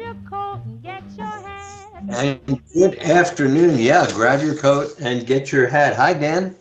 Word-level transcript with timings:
your 0.00 0.14
coat 0.28 0.60
and 0.64 0.82
get 0.82 1.02
your 1.16 1.26
hat. 1.26 2.02
And 2.08 2.62
good 2.72 2.98
afternoon. 3.00 3.78
Yeah, 3.78 4.10
grab 4.12 4.42
your 4.42 4.56
coat 4.56 4.98
and 4.98 5.26
get 5.26 5.52
your 5.52 5.68
hat. 5.68 5.94
Hi, 5.94 6.14
Dan. 6.14 6.56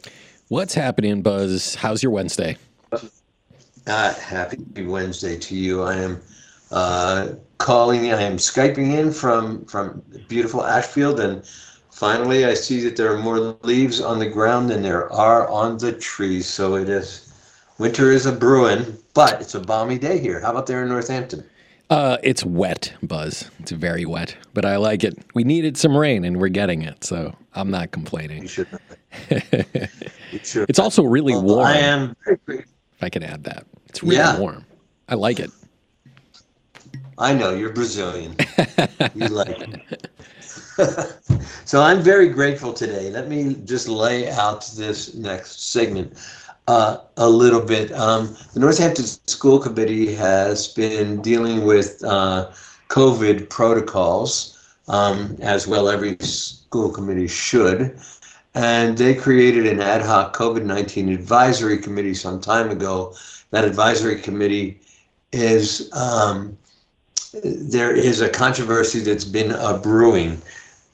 What's 0.49 0.73
happening, 0.73 1.21
Buzz? 1.21 1.75
How's 1.75 2.03
your 2.03 2.11
Wednesday? 2.11 2.57
Uh, 3.87 4.13
happy 4.15 4.85
Wednesday 4.85 5.37
to 5.37 5.55
you. 5.55 5.83
I 5.83 5.95
am 5.95 6.21
uh, 6.71 7.29
calling. 7.59 8.11
I 8.11 8.21
am 8.21 8.37
skyping 8.37 8.93
in 8.97 9.13
from 9.13 9.65
from 9.65 10.03
beautiful 10.27 10.65
Ashfield, 10.65 11.19
and 11.21 11.45
finally, 11.91 12.45
I 12.45 12.55
see 12.55 12.81
that 12.81 12.97
there 12.97 13.13
are 13.13 13.17
more 13.17 13.57
leaves 13.63 14.01
on 14.01 14.19
the 14.19 14.27
ground 14.27 14.69
than 14.69 14.81
there 14.81 15.11
are 15.13 15.47
on 15.47 15.77
the 15.77 15.93
trees. 15.93 16.45
So 16.45 16.75
it 16.75 16.89
is 16.89 17.33
winter 17.77 18.11
is 18.11 18.25
a 18.25 18.33
brewing, 18.33 18.97
but 19.13 19.41
it's 19.41 19.55
a 19.55 19.61
balmy 19.61 19.97
day 19.97 20.19
here. 20.19 20.41
How 20.41 20.51
about 20.51 20.67
there 20.67 20.83
in 20.83 20.89
Northampton? 20.89 21.45
Uh, 21.89 22.17
it's 22.21 22.45
wet, 22.45 22.93
Buzz. 23.01 23.49
It's 23.59 23.71
very 23.71 24.05
wet, 24.05 24.35
but 24.53 24.63
I 24.63 24.77
like 24.77 25.03
it. 25.03 25.17
We 25.33 25.43
needed 25.43 25.75
some 25.75 25.97
rain, 25.97 26.23
and 26.23 26.39
we're 26.39 26.49
getting 26.49 26.83
it, 26.83 27.03
so 27.03 27.35
I'm 27.55 27.71
not 27.71 27.83
You 27.83 27.87
complaining. 27.89 28.47
should. 28.47 28.67
You 30.31 30.37
should. 30.43 30.69
It's 30.69 30.77
also 30.77 31.01
really 31.03 31.33
Well, 31.33 31.41
warm. 31.43 31.65
I 31.65 31.77
am. 31.77 32.15
If 32.47 32.65
I 33.01 33.09
can 33.09 33.23
add 33.23 33.43
that, 33.45 33.65
it's 33.87 34.03
really 34.03 34.17
Yeah. 34.17 34.37
warm. 34.37 34.63
I 35.07 35.15
like 35.15 35.39
it. 35.39 35.49
I 37.17 37.33
know 37.33 37.55
you're 37.55 37.73
Brazilian. 37.73 38.35
you 39.15 39.27
like 39.29 39.49
it. 39.59 40.09
so 41.65 41.81
I'm 41.81 42.01
very 42.03 42.29
grateful 42.29 42.71
today. 42.71 43.09
Let 43.09 43.27
me 43.27 43.55
just 43.65 43.87
lay 43.87 44.29
out 44.29 44.69
this 44.77 45.15
next 45.15 45.71
segment 45.71 46.13
uh, 46.69 47.01
a 47.17 47.27
little 47.27 47.61
bit. 47.61 47.91
Um, 47.93 48.35
the 48.53 48.59
Northampton 48.59 49.05
School 49.05 49.57
Committee 49.57 50.13
has 50.13 50.67
been 50.67 51.19
dealing 51.19 51.65
with 51.65 52.03
uh, 52.03 52.51
COVID 52.89 53.49
protocols, 53.49 54.55
um, 54.87 55.35
as 55.41 55.67
well 55.67 55.89
every 55.89 56.15
school 56.19 56.91
committee 56.91 57.27
should. 57.27 57.99
And 58.53 58.95
they 58.95 59.15
created 59.15 59.65
an 59.65 59.79
ad 59.79 60.03
hoc 60.03 60.35
COVID 60.37 60.63
19 60.63 61.09
advisory 61.09 61.79
committee 61.79 62.13
some 62.13 62.39
time 62.39 62.69
ago. 62.69 63.15
That 63.49 63.65
advisory 63.65 64.21
committee 64.21 64.79
is 65.31 65.91
um, 65.93 66.55
there 67.33 67.95
is 67.95 68.21
a 68.21 68.29
controversy 68.29 68.99
that's 68.99 69.25
been 69.25 69.55
brewing. 69.81 70.39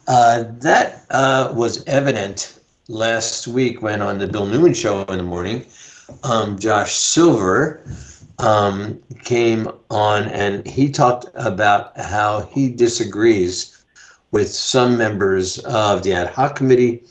Uh, 0.08 0.46
that 0.62 1.06
uh, 1.10 1.52
was 1.54 1.84
evident 1.86 2.55
last 2.88 3.48
week 3.48 3.82
when 3.82 4.02
on 4.02 4.18
the 4.20 4.28
Bill 4.28 4.46
Newman 4.46 4.74
show 4.74 5.04
in 5.04 5.18
the 5.18 5.24
morning, 5.24 5.66
um, 6.24 6.58
Josh 6.60 6.96
Silver 6.96 7.84
um, 8.40 9.00
came 9.24 9.70
on 9.90 10.24
and 10.26 10.66
he 10.68 10.90
talked 10.90 11.26
about 11.36 11.98
how 12.00 12.42
he 12.52 12.70
disagrees 12.70 13.84
with 14.32 14.54
some 14.54 14.98
members 14.98 15.60
of 15.60 16.04
the 16.04 16.14
ad 16.14 16.28
hoc 16.28 16.56
committee, 16.56 17.04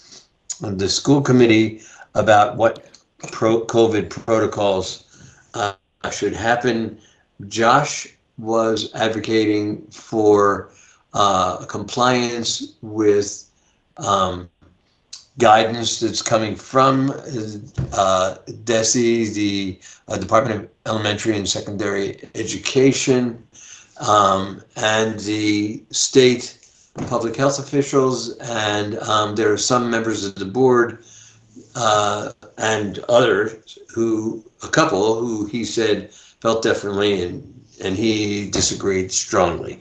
of 0.62 0.78
the 0.78 0.88
school 0.88 1.20
committee, 1.20 1.80
about 2.14 2.56
what 2.56 2.86
pro 3.32 3.64
COVID 3.64 4.10
protocols 4.10 5.04
uh, 5.54 5.74
should 6.12 6.34
happen. 6.34 6.98
Josh 7.48 8.06
was 8.38 8.92
advocating 8.94 9.86
for 9.90 10.70
uh, 11.14 11.64
compliance 11.66 12.74
with 12.82 13.48
um, 13.96 14.50
guidance 15.38 16.00
that's 16.00 16.22
coming 16.22 16.54
from 16.54 17.10
uh, 17.92 18.36
DESE, 18.64 19.34
the 19.34 19.80
uh, 20.08 20.16
Department 20.16 20.64
of 20.64 20.70
Elementary 20.86 21.36
and 21.36 21.48
Secondary 21.48 22.28
Education, 22.34 23.42
um, 24.00 24.62
and 24.76 25.18
the 25.20 25.82
state 25.90 26.58
public 27.08 27.34
health 27.34 27.58
officials, 27.58 28.36
and 28.38 28.98
um, 29.00 29.34
there 29.34 29.52
are 29.52 29.58
some 29.58 29.90
members 29.90 30.24
of 30.24 30.36
the 30.36 30.44
board 30.44 31.04
uh, 31.74 32.32
and 32.58 33.00
others 33.08 33.78
who, 33.92 34.44
a 34.62 34.68
couple 34.68 35.16
who 35.16 35.46
he 35.46 35.64
said 35.64 36.12
felt 36.14 36.62
differently 36.62 37.22
and 37.22 37.50
and 37.82 37.96
he 37.96 38.50
disagreed 38.50 39.10
strongly. 39.10 39.78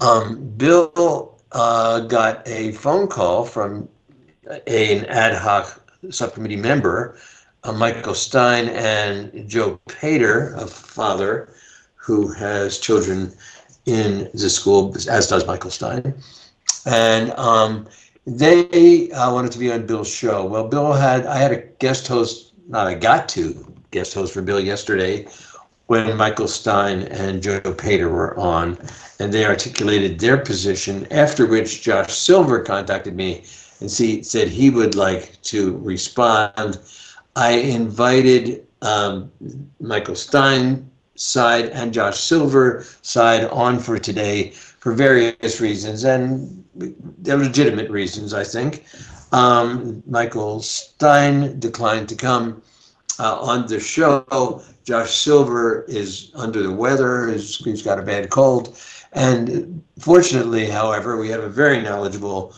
Um, 0.00 0.48
Bill 0.56 1.40
uh, 1.52 2.00
got 2.00 2.46
a 2.46 2.72
phone 2.72 3.08
call 3.08 3.44
from 3.44 3.88
an 4.66 5.04
ad 5.06 5.34
hoc 5.34 5.80
subcommittee 6.10 6.56
member, 6.56 7.16
uh, 7.64 7.72
Michael 7.72 8.14
Stein 8.14 8.68
and 8.68 9.48
Joe 9.48 9.80
Pater, 9.88 10.54
a 10.54 10.66
father 10.66 11.54
who 11.96 12.32
has 12.32 12.78
children 12.78 13.32
in 13.86 14.30
the 14.34 14.50
school, 14.50 14.94
as 15.08 15.28
does 15.28 15.46
Michael 15.46 15.70
Stein. 15.70 16.14
And 16.86 17.30
um, 17.32 17.88
they 18.26 19.10
uh, 19.12 19.32
wanted 19.32 19.52
to 19.52 19.58
be 19.58 19.72
on 19.72 19.86
Bill's 19.86 20.08
show. 20.12 20.44
Well, 20.44 20.68
Bill 20.68 20.92
had, 20.92 21.26
I 21.26 21.38
had 21.38 21.52
a 21.52 21.62
guest 21.78 22.06
host, 22.06 22.52
not 22.68 22.86
I 22.86 22.94
got 22.94 23.28
to 23.30 23.72
guest 23.90 24.14
host 24.14 24.34
for 24.34 24.42
Bill 24.42 24.60
yesterday 24.60 25.26
when 25.86 26.16
Michael 26.16 26.48
Stein 26.48 27.02
and 27.02 27.42
Joe 27.42 27.60
Pater 27.60 28.08
were 28.08 28.38
on, 28.38 28.78
and 29.20 29.32
they 29.32 29.44
articulated 29.44 30.18
their 30.18 30.38
position. 30.38 31.06
After 31.10 31.46
which, 31.46 31.82
Josh 31.82 32.14
Silver 32.14 32.60
contacted 32.60 33.14
me 33.14 33.44
and 33.80 33.90
see, 33.90 34.22
said 34.22 34.48
he 34.48 34.70
would 34.70 34.94
like 34.94 35.40
to 35.42 35.78
respond. 35.78 36.78
I 37.36 37.52
invited 37.52 38.66
um, 38.82 39.30
Michael 39.80 40.14
Stein 40.14 40.90
side 41.16 41.66
and 41.66 41.92
Josh 41.92 42.20
Silver 42.20 42.84
side 43.02 43.44
on 43.44 43.78
for 43.78 43.98
today 43.98 44.50
for 44.50 44.92
various 44.92 45.60
reasons, 45.60 46.04
and 46.04 46.64
legitimate 47.24 47.90
reasons, 47.90 48.34
I 48.34 48.44
think. 48.44 48.84
Um, 49.32 50.02
Michael 50.06 50.60
Stein 50.60 51.58
declined 51.58 52.08
to 52.10 52.14
come 52.14 52.62
uh, 53.18 53.40
on 53.40 53.66
the 53.66 53.80
show. 53.80 54.62
Josh 54.84 55.16
Silver 55.16 55.84
is 55.84 56.30
under 56.34 56.62
the 56.62 56.72
weather. 56.72 57.28
He's, 57.28 57.56
he's 57.56 57.82
got 57.82 57.98
a 57.98 58.02
bad 58.02 58.30
cold. 58.30 58.78
And 59.12 59.82
fortunately, 59.98 60.66
however, 60.66 61.16
we 61.16 61.28
have 61.30 61.42
a 61.42 61.48
very 61.48 61.80
knowledgeable 61.80 62.54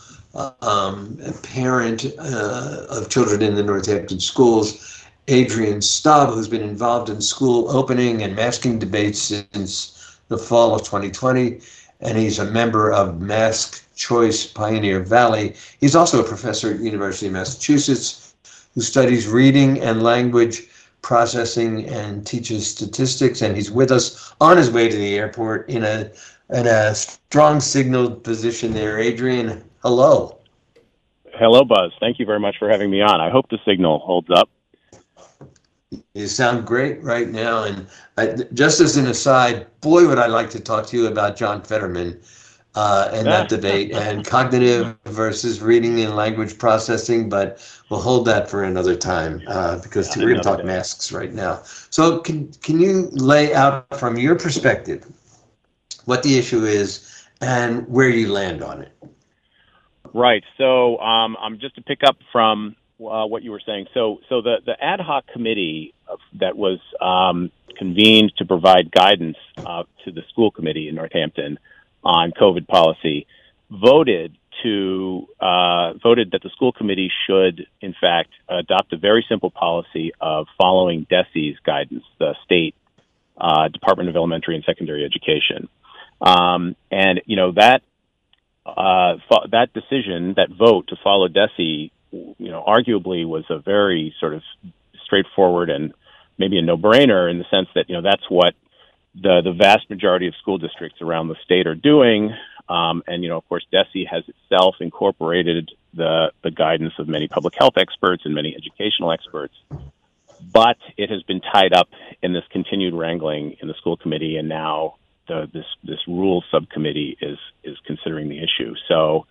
um, 0.61 1.17
parent 1.43 2.05
uh, 2.19 2.85
of 2.89 3.09
children 3.09 3.41
in 3.41 3.55
the 3.55 3.63
Northampton 3.63 4.19
schools, 4.19 5.03
Adrian 5.27 5.81
Staub, 5.81 6.33
who's 6.33 6.47
been 6.47 6.61
involved 6.61 7.09
in 7.09 7.21
school 7.21 7.69
opening 7.69 8.23
and 8.23 8.35
masking 8.35 8.79
debates 8.79 9.21
since 9.21 10.19
the 10.27 10.37
fall 10.37 10.75
of 10.75 10.83
2020. 10.83 11.59
And 11.99 12.17
he's 12.17 12.39
a 12.39 12.45
member 12.45 12.91
of 12.91 13.19
Mask 13.19 13.83
Choice 13.95 14.45
Pioneer 14.45 14.99
Valley. 14.99 15.55
He's 15.79 15.95
also 15.95 16.23
a 16.23 16.27
professor 16.27 16.73
at 16.73 16.79
University 16.79 17.27
of 17.27 17.33
Massachusetts 17.33 18.35
who 18.75 18.81
studies 18.81 19.27
reading 19.27 19.81
and 19.81 20.03
language 20.03 20.67
processing 21.01 21.85
and 21.89 22.25
teaches 22.25 22.67
statistics. 22.67 23.41
And 23.41 23.55
he's 23.55 23.71
with 23.71 23.91
us 23.91 24.33
on 24.39 24.57
his 24.57 24.69
way 24.69 24.87
to 24.87 24.95
the 24.95 25.15
airport 25.17 25.67
in 25.69 25.83
a 25.83 26.11
in 26.49 26.65
a 26.65 26.95
strong 26.95 27.59
signaled 27.59 28.23
position 28.23 28.73
there. 28.73 28.99
Adrian, 28.99 29.63
hello. 29.81 30.37
Hello, 31.33 31.63
Buzz. 31.63 31.91
Thank 31.99 32.19
you 32.19 32.25
very 32.25 32.39
much 32.39 32.57
for 32.57 32.69
having 32.69 32.89
me 32.89 33.01
on. 33.01 33.21
I 33.21 33.29
hope 33.29 33.49
the 33.49 33.59
signal 33.65 33.99
holds 33.99 34.29
up. 34.31 34.49
You 36.13 36.27
sound 36.27 36.65
great 36.65 37.01
right 37.03 37.29
now. 37.29 37.63
And 37.63 37.87
I, 38.17 38.43
just 38.53 38.81
as 38.81 38.97
an 38.97 39.07
aside, 39.07 39.67
boy, 39.81 40.07
would 40.07 40.17
I 40.19 40.27
like 40.27 40.49
to 40.51 40.59
talk 40.59 40.87
to 40.87 40.97
you 40.97 41.07
about 41.07 41.37
John 41.37 41.61
Fetterman 41.61 42.19
uh, 42.75 43.09
and 43.13 43.27
that 43.27 43.49
debate 43.49 43.91
and 43.93 44.25
cognitive 44.25 44.95
versus 45.05 45.61
reading 45.61 45.99
and 46.01 46.15
language 46.15 46.57
processing. 46.57 47.29
But 47.29 47.65
we'll 47.89 48.01
hold 48.01 48.25
that 48.25 48.49
for 48.49 48.63
another 48.63 48.95
time 48.95 49.41
uh, 49.47 49.79
because 49.79 50.15
we're 50.15 50.23
going 50.23 50.37
to 50.37 50.41
talk 50.41 50.59
day. 50.59 50.65
masks 50.65 51.11
right 51.11 51.33
now. 51.33 51.61
So 51.89 52.19
can 52.19 52.51
can 52.61 52.79
you 52.79 53.09
lay 53.11 53.53
out 53.53 53.99
from 53.99 54.17
your 54.17 54.35
perspective 54.35 55.05
what 56.05 56.23
the 56.23 56.37
issue 56.37 56.63
is 56.65 57.27
and 57.41 57.87
where 57.87 58.09
you 58.09 58.31
land 58.31 58.63
on 58.63 58.81
it? 58.81 58.91
Right. 60.13 60.43
So, 60.57 60.97
um, 60.99 61.37
I'm 61.39 61.59
just 61.59 61.75
to 61.75 61.81
pick 61.81 62.01
up 62.05 62.17
from 62.31 62.75
uh, 62.99 63.25
what 63.25 63.43
you 63.43 63.51
were 63.51 63.61
saying. 63.65 63.87
So, 63.93 64.19
so 64.29 64.41
the 64.41 64.57
the 64.65 64.73
ad 64.81 64.99
hoc 64.99 65.27
committee 65.27 65.93
that 66.39 66.57
was 66.57 66.79
um, 67.01 67.51
convened 67.77 68.33
to 68.37 68.45
provide 68.45 68.91
guidance 68.91 69.37
uh, 69.57 69.83
to 70.05 70.11
the 70.11 70.21
school 70.29 70.51
committee 70.51 70.87
in 70.87 70.95
Northampton 70.95 71.59
on 72.03 72.31
COVID 72.31 72.67
policy 72.67 73.27
voted 73.69 74.37
to 74.63 75.27
uh, 75.39 75.93
voted 76.01 76.31
that 76.31 76.41
the 76.41 76.49
school 76.49 76.71
committee 76.71 77.11
should, 77.27 77.67
in 77.81 77.93
fact, 77.99 78.29
adopt 78.49 78.93
a 78.93 78.97
very 78.97 79.25
simple 79.29 79.51
policy 79.51 80.11
of 80.19 80.47
following 80.59 81.05
DESE's 81.09 81.57
guidance, 81.63 82.03
the 82.19 82.33
state 82.43 82.75
uh, 83.39 83.67
Department 83.67 84.09
of 84.09 84.15
Elementary 84.15 84.55
and 84.55 84.63
Secondary 84.63 85.05
Education, 85.05 85.69
um, 86.21 86.75
and 86.89 87.21
you 87.25 87.35
know 87.35 87.51
that 87.51 87.83
uh, 88.67 89.17
fo- 89.29 89.47
that 89.51 89.73
decision, 89.73 90.33
that 90.35 90.49
vote 90.49 90.87
to 90.89 90.95
follow 91.03 91.27
DESE, 91.27 91.91
you 92.11 92.35
know, 92.39 92.63
arguably 92.67 93.27
was 93.27 93.45
a 93.49 93.59
very 93.59 94.13
sort 94.19 94.33
of 94.33 94.41
straightforward 95.05 95.69
and 95.69 95.93
maybe 96.37 96.57
a 96.57 96.61
no-brainer 96.61 97.29
in 97.29 97.39
the 97.39 97.45
sense 97.49 97.67
that 97.75 97.89
you 97.89 97.95
know 97.95 98.01
that's 98.01 98.29
what 98.29 98.53
the 99.15 99.41
the 99.43 99.53
vast 99.53 99.89
majority 99.89 100.27
of 100.27 100.35
school 100.35 100.57
districts 100.57 101.01
around 101.01 101.27
the 101.27 101.35
state 101.43 101.67
are 101.67 101.75
doing. 101.75 102.33
Um, 102.69 103.01
and 103.07 103.23
you 103.23 103.29
know, 103.29 103.37
of 103.37 103.47
course, 103.47 103.65
DESE 103.71 104.05
has 104.11 104.23
itself 104.27 104.75
incorporated 104.81 105.71
the 105.93 106.31
the 106.43 106.51
guidance 106.51 106.93
of 106.99 107.07
many 107.07 107.27
public 107.27 107.55
health 107.57 107.77
experts 107.77 108.23
and 108.25 108.35
many 108.35 108.55
educational 108.55 109.11
experts. 109.11 109.53
But 110.53 110.77
it 110.97 111.09
has 111.09 111.23
been 111.23 111.41
tied 111.41 111.73
up 111.73 111.89
in 112.21 112.33
this 112.33 112.43
continued 112.51 112.93
wrangling 112.93 113.57
in 113.61 113.67
the 113.67 113.73
school 113.75 113.97
committee, 113.97 114.37
and 114.37 114.47
now 114.47 114.95
the, 115.27 115.49
this 115.53 115.65
this 115.83 115.99
rules 116.07 116.43
subcommittee 116.51 117.17
is 117.21 117.37
is 117.63 117.77
considering 117.85 118.29
the 118.29 118.39
issue. 118.39 118.73
So. 118.87 119.25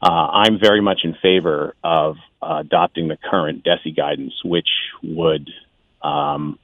Uh, 0.00 0.10
I'm 0.44 0.60
very 0.60 0.80
much 0.80 1.00
in 1.02 1.16
favor 1.20 1.74
of 1.82 2.18
uh, 2.40 2.58
adopting 2.60 3.08
the 3.08 3.16
current 3.16 3.64
DESE 3.64 3.96
guidance, 3.96 4.32
which 4.44 4.68
would 5.02 5.50
um, 6.02 6.56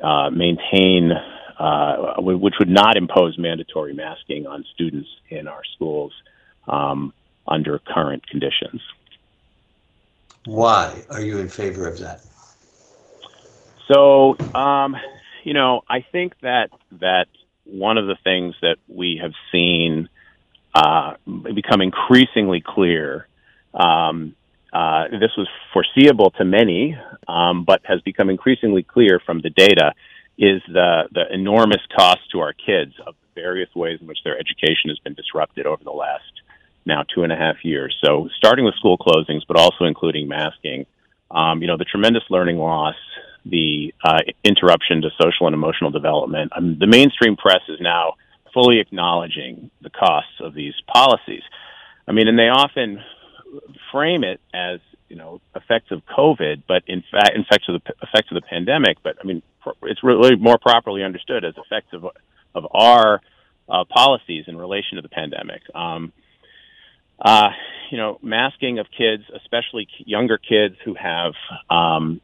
uh, 0.00 0.30
maintain, 0.30 1.10
uh, 1.58 2.14
which 2.18 2.54
would 2.60 2.68
not 2.68 2.96
impose 2.96 3.36
mandatory 3.36 3.94
masking 3.94 4.46
on 4.46 4.64
students 4.74 5.08
in 5.28 5.48
our 5.48 5.62
schools 5.74 6.12
um, 6.68 7.12
under 7.48 7.80
current 7.80 8.24
conditions. 8.28 8.80
Why 10.44 11.02
are 11.10 11.20
you 11.20 11.38
in 11.38 11.48
favor 11.48 11.88
of 11.88 11.98
that? 11.98 12.20
So, 13.92 14.36
um, 14.54 14.96
you 15.44 15.54
know, 15.54 15.82
I 15.88 16.04
think 16.12 16.34
that 16.42 16.70
that 17.00 17.26
one 17.68 17.98
of 17.98 18.06
the 18.06 18.16
things 18.24 18.54
that 18.62 18.76
we 18.88 19.20
have 19.22 19.32
seen 19.52 20.08
uh, 20.74 21.14
become 21.54 21.80
increasingly 21.80 22.62
clear. 22.64 23.26
Um, 23.74 24.34
uh, 24.72 25.08
this 25.10 25.30
was 25.36 25.48
foreseeable 25.72 26.30
to 26.32 26.44
many, 26.44 26.96
um, 27.26 27.64
but 27.64 27.80
has 27.84 28.00
become 28.02 28.28
increasingly 28.30 28.82
clear 28.82 29.20
from 29.24 29.40
the 29.40 29.50
data 29.50 29.92
is 30.38 30.62
the, 30.68 31.08
the 31.12 31.32
enormous 31.32 31.82
cost 31.96 32.20
to 32.32 32.40
our 32.40 32.52
kids 32.52 32.94
of 33.06 33.14
the 33.34 33.40
various 33.40 33.74
ways 33.74 33.98
in 34.00 34.06
which 34.06 34.18
their 34.24 34.38
education 34.38 34.88
has 34.88 34.98
been 35.00 35.14
disrupted 35.14 35.66
over 35.66 35.82
the 35.82 35.90
last 35.90 36.22
now 36.86 37.02
two 37.14 37.22
and 37.22 37.32
a 37.32 37.36
half 37.36 37.64
years. 37.64 37.96
So 38.04 38.28
starting 38.36 38.64
with 38.64 38.74
school 38.76 38.96
closings, 38.98 39.42
but 39.46 39.58
also 39.58 39.84
including 39.84 40.28
masking, 40.28 40.86
um, 41.30 41.60
you 41.60 41.66
know, 41.66 41.76
the 41.76 41.84
tremendous 41.84 42.22
learning 42.30 42.58
loss, 42.58 42.94
the 43.48 43.94
uh, 44.04 44.20
interruption 44.44 45.02
to 45.02 45.10
social 45.20 45.46
and 45.46 45.54
emotional 45.54 45.90
development. 45.90 46.52
Mean, 46.60 46.78
the 46.78 46.86
mainstream 46.86 47.36
press 47.36 47.62
is 47.68 47.78
now 47.80 48.14
fully 48.54 48.80
acknowledging 48.80 49.70
the 49.82 49.90
costs 49.90 50.40
of 50.40 50.54
these 50.54 50.74
policies. 50.86 51.42
I 52.06 52.12
mean, 52.12 52.28
and 52.28 52.38
they 52.38 52.48
often 52.48 53.00
frame 53.92 54.24
it 54.24 54.40
as 54.54 54.80
you 55.08 55.16
know 55.16 55.40
effects 55.54 55.90
of 55.90 56.02
COVID, 56.06 56.62
but 56.66 56.82
in 56.86 57.02
fact, 57.10 57.30
effects 57.34 57.68
of 57.68 57.82
the 57.82 57.92
effects 58.02 58.30
of 58.30 58.34
the 58.34 58.46
pandemic. 58.48 58.98
But 59.02 59.16
I 59.20 59.26
mean, 59.26 59.42
it's 59.82 60.02
really 60.02 60.36
more 60.36 60.58
properly 60.58 61.02
understood 61.02 61.44
as 61.44 61.54
effects 61.56 61.92
of 61.92 62.06
of 62.54 62.66
our 62.70 63.20
uh, 63.68 63.84
policies 63.84 64.44
in 64.46 64.56
relation 64.56 64.96
to 64.96 65.02
the 65.02 65.08
pandemic. 65.08 65.62
Um, 65.74 66.12
uh, 67.20 67.50
you 67.90 67.98
know, 67.98 68.18
masking 68.22 68.78
of 68.78 68.86
kids, 68.96 69.24
especially 69.34 69.88
younger 69.98 70.38
kids 70.38 70.76
who 70.84 70.94
have 70.94 71.32
um, 71.68 72.20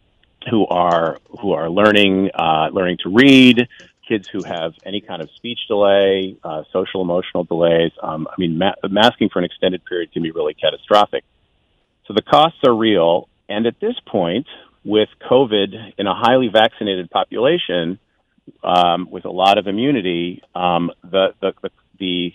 who 0.50 0.66
are 0.66 1.18
who 1.40 1.52
are 1.52 1.68
learning 1.70 2.30
uh, 2.34 2.68
learning 2.72 2.98
to 3.02 3.10
read, 3.10 3.68
kids 4.06 4.28
who 4.28 4.42
have 4.42 4.74
any 4.84 5.00
kind 5.00 5.22
of 5.22 5.30
speech 5.36 5.60
delay, 5.68 6.36
uh, 6.44 6.64
social 6.72 7.02
emotional 7.02 7.44
delays. 7.44 7.92
Um, 8.02 8.28
I 8.30 8.34
mean, 8.38 8.58
ma- 8.58 8.74
masking 8.88 9.28
for 9.30 9.38
an 9.38 9.44
extended 9.44 9.84
period 9.84 10.12
can 10.12 10.22
be 10.22 10.30
really 10.30 10.54
catastrophic. 10.54 11.24
So 12.06 12.14
the 12.14 12.22
costs 12.22 12.58
are 12.66 12.74
real. 12.74 13.28
And 13.48 13.66
at 13.66 13.80
this 13.80 13.94
point, 14.06 14.46
with 14.84 15.08
COVID 15.30 15.94
in 15.98 16.06
a 16.06 16.14
highly 16.14 16.48
vaccinated 16.48 17.10
population, 17.10 17.98
um, 18.62 19.08
with 19.10 19.24
a 19.24 19.30
lot 19.30 19.58
of 19.58 19.66
immunity, 19.66 20.42
um, 20.54 20.90
the, 21.02 21.34
the, 21.40 21.52
the, 21.62 21.70
the, 21.98 22.32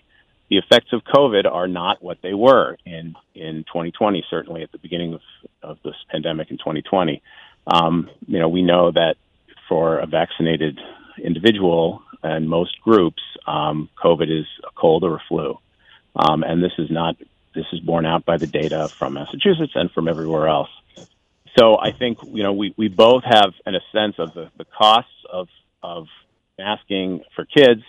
the 0.49 0.57
effects 0.57 0.91
of 0.93 1.03
COVID 1.03 1.45
are 1.51 1.67
not 1.67 2.01
what 2.01 2.17
they 2.23 2.33
were 2.33 2.77
in, 2.85 3.15
in 3.35 3.63
2020, 3.67 4.25
certainly 4.29 4.63
at 4.63 4.71
the 4.71 4.79
beginning 4.79 5.13
of, 5.13 5.21
of 5.61 5.77
this 5.83 5.93
pandemic 6.09 6.49
in 6.49 6.57
2020. 6.57 7.21
Um, 7.67 8.09
you 8.27 8.39
know, 8.39 8.49
we 8.49 8.61
know 8.61 8.91
that 8.91 9.15
for 9.67 9.99
a 9.99 10.07
vaccinated 10.07 10.79
individual 11.23 12.01
and 12.23 12.49
most 12.49 12.81
groups, 12.81 13.21
um, 13.47 13.89
COVID 14.03 14.29
is 14.29 14.45
a 14.63 14.71
cold 14.75 15.03
or 15.03 15.15
a 15.15 15.23
flu. 15.27 15.57
Um, 16.15 16.43
and 16.43 16.63
this 16.63 16.73
is 16.77 16.89
not, 16.89 17.15
this 17.55 17.65
is 17.71 17.79
borne 17.79 18.05
out 18.05 18.25
by 18.25 18.37
the 18.37 18.47
data 18.47 18.89
from 18.89 19.13
Massachusetts 19.13 19.73
and 19.75 19.91
from 19.91 20.07
everywhere 20.07 20.47
else. 20.47 20.69
So 21.57 21.77
I 21.79 21.91
think, 21.91 22.19
you 22.23 22.43
know, 22.43 22.53
we, 22.53 22.73
we 22.77 22.87
both 22.87 23.23
have 23.23 23.53
in 23.65 23.75
a 23.75 23.81
sense 23.91 24.15
of 24.17 24.33
the, 24.33 24.49
the 24.57 24.65
costs 24.65 25.11
of, 25.31 25.47
of 25.81 26.07
masking 26.57 27.23
for 27.35 27.45
kids, 27.45 27.81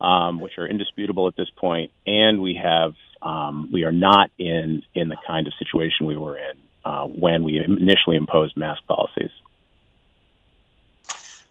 um, 0.00 0.40
which 0.40 0.58
are 0.58 0.66
indisputable 0.66 1.28
at 1.28 1.36
this 1.36 1.50
point, 1.56 1.92
and 2.06 2.40
we 2.40 2.54
have, 2.62 2.94
um, 3.22 3.70
we 3.72 3.84
are 3.84 3.92
not 3.92 4.30
in, 4.38 4.82
in 4.94 5.08
the 5.08 5.16
kind 5.26 5.46
of 5.46 5.52
situation 5.58 6.06
we 6.06 6.16
were 6.16 6.36
in 6.36 6.56
uh, 6.84 7.06
when 7.06 7.44
we 7.44 7.58
initially 7.58 8.16
imposed 8.16 8.56
mask 8.56 8.82
policies. 8.86 9.30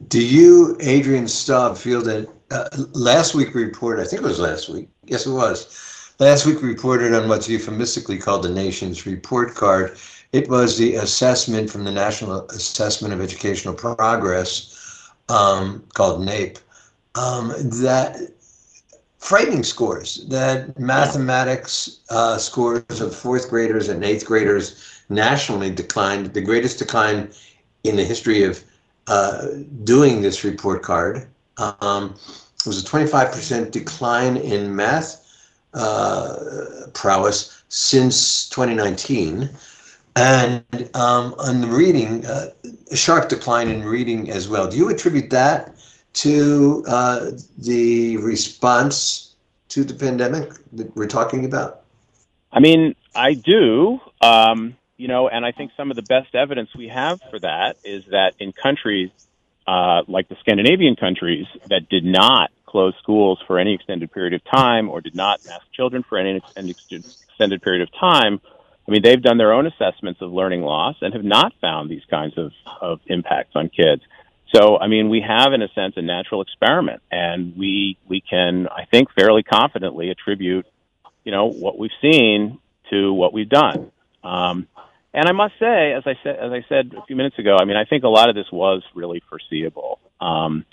Do 0.08 0.26
you, 0.26 0.78
Adrian 0.80 1.28
Staub, 1.28 1.78
feel 1.78 2.02
that 2.04 2.30
uh, 2.52 2.70
last 2.94 3.36
week 3.36 3.54
report, 3.54 4.00
I 4.00 4.06
think 4.06 4.22
it 4.22 4.26
was 4.26 4.40
last 4.40 4.70
week, 4.70 4.90
yes 5.06 5.26
it 5.26 5.32
was, 5.32 6.14
last 6.20 6.46
week 6.46 6.62
reported 6.62 7.14
on 7.14 7.28
what's 7.28 7.50
euphemistically 7.50 8.18
called 8.18 8.44
the 8.44 8.50
nation's 8.50 9.06
report 9.06 9.56
card. 9.56 9.98
It 10.32 10.50
was 10.50 10.78
the 10.78 10.96
assessment 10.96 11.70
from 11.70 11.84
the 11.84 11.92
National 11.92 12.48
Assessment 12.50 13.14
of 13.14 13.20
Educational 13.20 13.74
Progress 13.74 15.10
um, 15.28 15.84
called 15.94 16.22
NAEP 16.22 16.60
um, 17.16 17.50
that 17.82 18.32
frightening 19.20 19.64
scores 19.64 20.26
that 20.28 20.78
mathematics 20.80 22.00
uh, 22.10 22.38
scores 22.38 23.02
of 23.02 23.16
fourth 23.16 23.50
graders 23.50 23.90
and 23.90 24.04
eighth 24.04 24.26
graders 24.26 25.02
nationally 25.10 25.70
declined, 25.70 26.34
the 26.34 26.42
greatest 26.42 26.80
decline 26.80 27.30
in 27.84 27.96
the 27.96 28.04
history 28.04 28.44
of 28.44 28.64
uh, 29.08 29.48
doing 29.84 30.22
this 30.22 30.44
report 30.44 30.82
card. 30.82 31.28
Um, 31.58 32.16
it 32.60 32.66
was 32.66 32.82
a 32.82 32.86
25% 32.86 33.72
decline 33.72 34.38
in 34.38 34.76
math 34.76 35.26
uh, 35.74 36.36
prowess 36.94 37.64
since 37.70 38.48
2019. 38.50 39.50
And 40.16 40.64
um, 40.94 41.36
on 41.38 41.62
the 41.62 41.68
reading, 41.68 42.26
uh, 42.26 42.50
a 42.92 42.96
sharp 42.96 43.30
decline 43.30 43.70
in 43.70 43.84
reading 43.84 44.30
as 44.30 44.48
well. 44.48 44.70
Do 44.70 44.78
you 44.78 44.90
attribute 44.90 45.30
that 45.30 45.76
to 46.14 46.84
uh, 46.88 47.32
the 47.58 48.18
response 48.18 49.36
to 49.70 49.84
the 49.84 49.94
pandemic 49.94 50.52
that 50.74 50.96
we're 50.96 51.08
talking 51.08 51.46
about? 51.46 51.82
I 52.52 52.60
mean, 52.60 52.96
I 53.16 53.34
do. 53.34 54.00
Um, 54.22 54.76
you 54.98 55.08
know, 55.08 55.30
and 55.30 55.46
I 55.46 55.52
think 55.52 55.72
some 55.78 55.92
of 55.92 55.96
the 55.96 56.04
best 56.04 56.36
evidence 56.36 56.70
we 56.76 56.90
have 56.90 57.22
for 57.30 57.40
that 57.40 57.78
is 57.86 58.04
that 58.12 58.34
in 58.40 58.52
countries 58.52 59.12
uh, 59.70 60.02
like 60.08 60.28
the 60.28 60.36
Scandinavian 60.40 60.96
countries 60.96 61.46
that 61.68 61.88
did 61.90 62.04
not 62.04 62.50
close 62.66 62.96
schools 63.02 63.40
for 63.46 63.60
any 63.60 63.76
extended 63.76 64.12
period 64.12 64.34
of 64.34 64.44
time 64.44 64.90
or 64.90 65.00
did 65.00 65.16
not 65.16 65.40
mask 65.46 65.66
children 65.72 66.04
for 66.08 66.18
any 66.18 66.42
extended 66.58 67.62
period 67.62 67.82
of 67.84 67.90
time, 68.00 68.42
I 68.88 68.92
mean, 68.92 69.04
they've 69.04 69.22
done 69.22 69.38
their 69.38 69.54
own 69.54 69.68
assessments 69.68 70.22
of 70.22 70.32
learning 70.32 70.62
loss 70.62 70.96
and 71.02 71.14
have 71.14 71.24
not 71.24 71.54
found 71.62 71.88
these 71.88 72.04
kinds 72.10 72.36
of, 72.38 72.52
of 72.82 73.00
impacts 73.06 73.52
on 73.56 73.70
kids. 73.70 74.02
So, 74.54 74.78
I 74.78 74.88
mean, 74.88 75.10
we 75.10 75.22
have, 75.22 75.54
in 75.54 75.62
a 75.62 75.68
sense, 75.74 75.94
a 75.98 76.02
natural 76.02 76.42
experiment, 76.42 77.02
and 77.12 77.56
we 77.56 77.98
we 78.08 78.22
can, 78.22 78.68
I 78.68 78.86
think, 78.86 79.10
fairly 79.18 79.44
confidently 79.44 80.10
attribute, 80.10 80.66
you 81.24 81.32
know, 81.32 81.48
what 81.48 81.78
we've 81.78 81.92
seen 82.02 82.60
to 82.90 83.14
what 83.14 83.32
we've 83.32 83.50
done. 83.50 83.92
Um, 84.24 84.68
and 85.14 85.28
I 85.28 85.32
must 85.32 85.54
say, 85.60 85.94
as 85.94 86.04
I 86.06 86.16
said, 86.24 86.36
as 86.38 86.52
I 86.52 86.66
said 86.68 86.94
a 86.98 87.06
few 87.06 87.16
minutes 87.16 87.38
ago, 87.38 87.58
I 87.60 87.66
mean, 87.66 87.78
I 87.78 87.86
think 87.86 88.04
a 88.04 88.10
lot 88.10 88.30
of 88.30 88.36
this 88.36 88.52
was 88.52 88.84
really 88.96 89.22
foreseeable. 89.30 90.00
Um, 90.20 90.66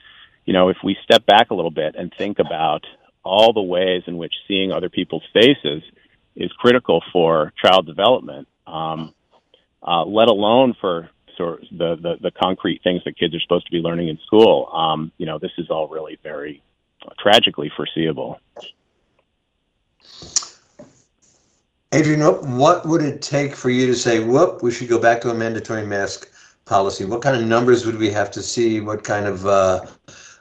you 0.44 0.52
know, 0.52 0.68
if 0.68 0.76
we 0.82 0.96
step 1.04 1.26
back 1.26 1.50
a 1.50 1.54
little 1.54 1.70
bit 1.70 1.96
and 1.96 2.12
think 2.16 2.38
about 2.38 2.84
all 3.24 3.52
the 3.52 3.62
ways 3.62 4.02
in 4.06 4.16
which 4.16 4.32
seeing 4.46 4.72
other 4.72 4.88
people's 4.88 5.24
faces 5.32 5.82
is 6.36 6.50
critical 6.52 7.02
for 7.12 7.52
child 7.62 7.86
development, 7.86 8.46
um, 8.66 9.14
uh, 9.82 10.04
let 10.04 10.28
alone 10.28 10.74
for 10.80 11.10
of 11.38 11.60
the, 11.70 11.96
the, 11.96 12.16
the 12.20 12.30
concrete 12.30 12.82
things 12.82 13.02
that 13.04 13.18
kids 13.18 13.34
are 13.34 13.40
supposed 13.40 13.66
to 13.66 13.72
be 13.72 13.78
learning 13.78 14.08
in 14.08 14.18
school. 14.26 14.68
Um, 14.72 15.12
you 15.18 15.26
know, 15.26 15.38
this 15.38 15.52
is 15.58 15.70
all 15.70 15.88
really 15.88 16.18
very 16.22 16.62
tragically 17.18 17.70
foreseeable. 17.76 18.40
Adrian, 21.92 22.20
what 22.58 22.84
would 22.86 23.02
it 23.02 23.22
take 23.22 23.54
for 23.54 23.70
you 23.70 23.86
to 23.86 23.94
say, 23.94 24.20
whoop, 24.20 24.62
we 24.62 24.70
should 24.70 24.88
go 24.88 24.98
back 24.98 25.20
to 25.22 25.30
a 25.30 25.34
mandatory 25.34 25.86
mask 25.86 26.28
policy? 26.64 27.04
What 27.04 27.22
kind 27.22 27.36
of 27.36 27.46
numbers 27.46 27.86
would 27.86 27.96
we 27.96 28.10
have 28.10 28.30
to 28.32 28.42
see? 28.42 28.80
What 28.80 29.04
kind 29.04 29.26
of 29.26 29.46
uh, 29.46 29.86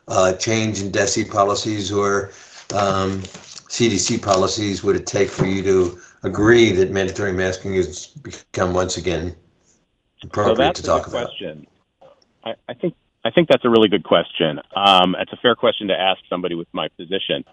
uh, 0.08 0.34
change 0.34 0.82
in 0.82 0.92
DESE 0.92 1.24
policies 1.30 1.92
or 1.92 2.32
um, 2.74 3.22
CDC 3.70 4.22
policies 4.22 4.84
would 4.84 4.96
it 4.96 5.06
take 5.06 5.30
for 5.30 5.46
you 5.46 5.62
to 5.64 6.00
agree 6.24 6.72
that 6.72 6.92
mandatory 6.92 7.32
masking 7.32 7.76
has 7.76 8.08
become 8.08 8.74
once 8.74 8.98
again 8.98 9.36
appropriate 10.26 10.56
so 10.56 10.62
that's 10.62 10.82
to 10.82 10.86
talk 10.86 11.08
a 11.08 11.10
about? 11.10 11.28
Question. 11.28 11.68
I, 12.44 12.54
I 12.68 12.74
think 12.74 12.96
I 13.24 13.32
think 13.32 13.50
that's 13.50 13.66
a 13.66 13.70
really 13.70 13.90
good 13.90 14.04
question. 14.04 14.60
Um, 14.76 15.16
it's 15.20 15.34
a 15.34 15.38
fair 15.38 15.56
question 15.56 15.88
to 15.88 16.00
ask 16.00 16.22
somebody 16.30 16.56
with 16.56 16.68
my 16.72 16.90
position. 16.90 17.44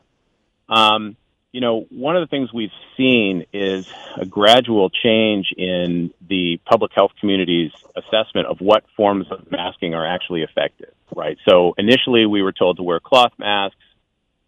Um, 0.68 1.16
you 1.52 1.60
know, 1.60 1.86
one 1.90 2.16
of 2.16 2.22
the 2.22 2.26
things 2.28 2.52
we've 2.52 2.72
seen 2.96 3.44
is 3.52 3.86
a 4.16 4.24
gradual 4.24 4.88
change 4.90 5.52
in 5.56 6.10
the 6.26 6.58
public 6.64 6.92
health 6.94 7.12
community's 7.20 7.72
assessment 7.94 8.46
of 8.46 8.60
what 8.60 8.84
forms 8.96 9.26
of 9.30 9.50
masking 9.50 9.94
are 9.94 10.06
actually 10.06 10.42
effective, 10.42 10.92
right? 11.14 11.36
So 11.46 11.74
initially 11.76 12.24
we 12.24 12.42
were 12.42 12.52
told 12.52 12.78
to 12.78 12.82
wear 12.82 13.00
cloth 13.00 13.32
masks 13.38 13.76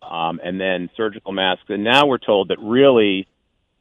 um, 0.03 0.41
and 0.43 0.59
then 0.59 0.89
surgical 0.97 1.33
masks, 1.33 1.65
and 1.69 1.85
now 1.85 2.07
we're 2.07 2.19
told 2.19 2.49
that 2.49 2.59
really 2.59 3.27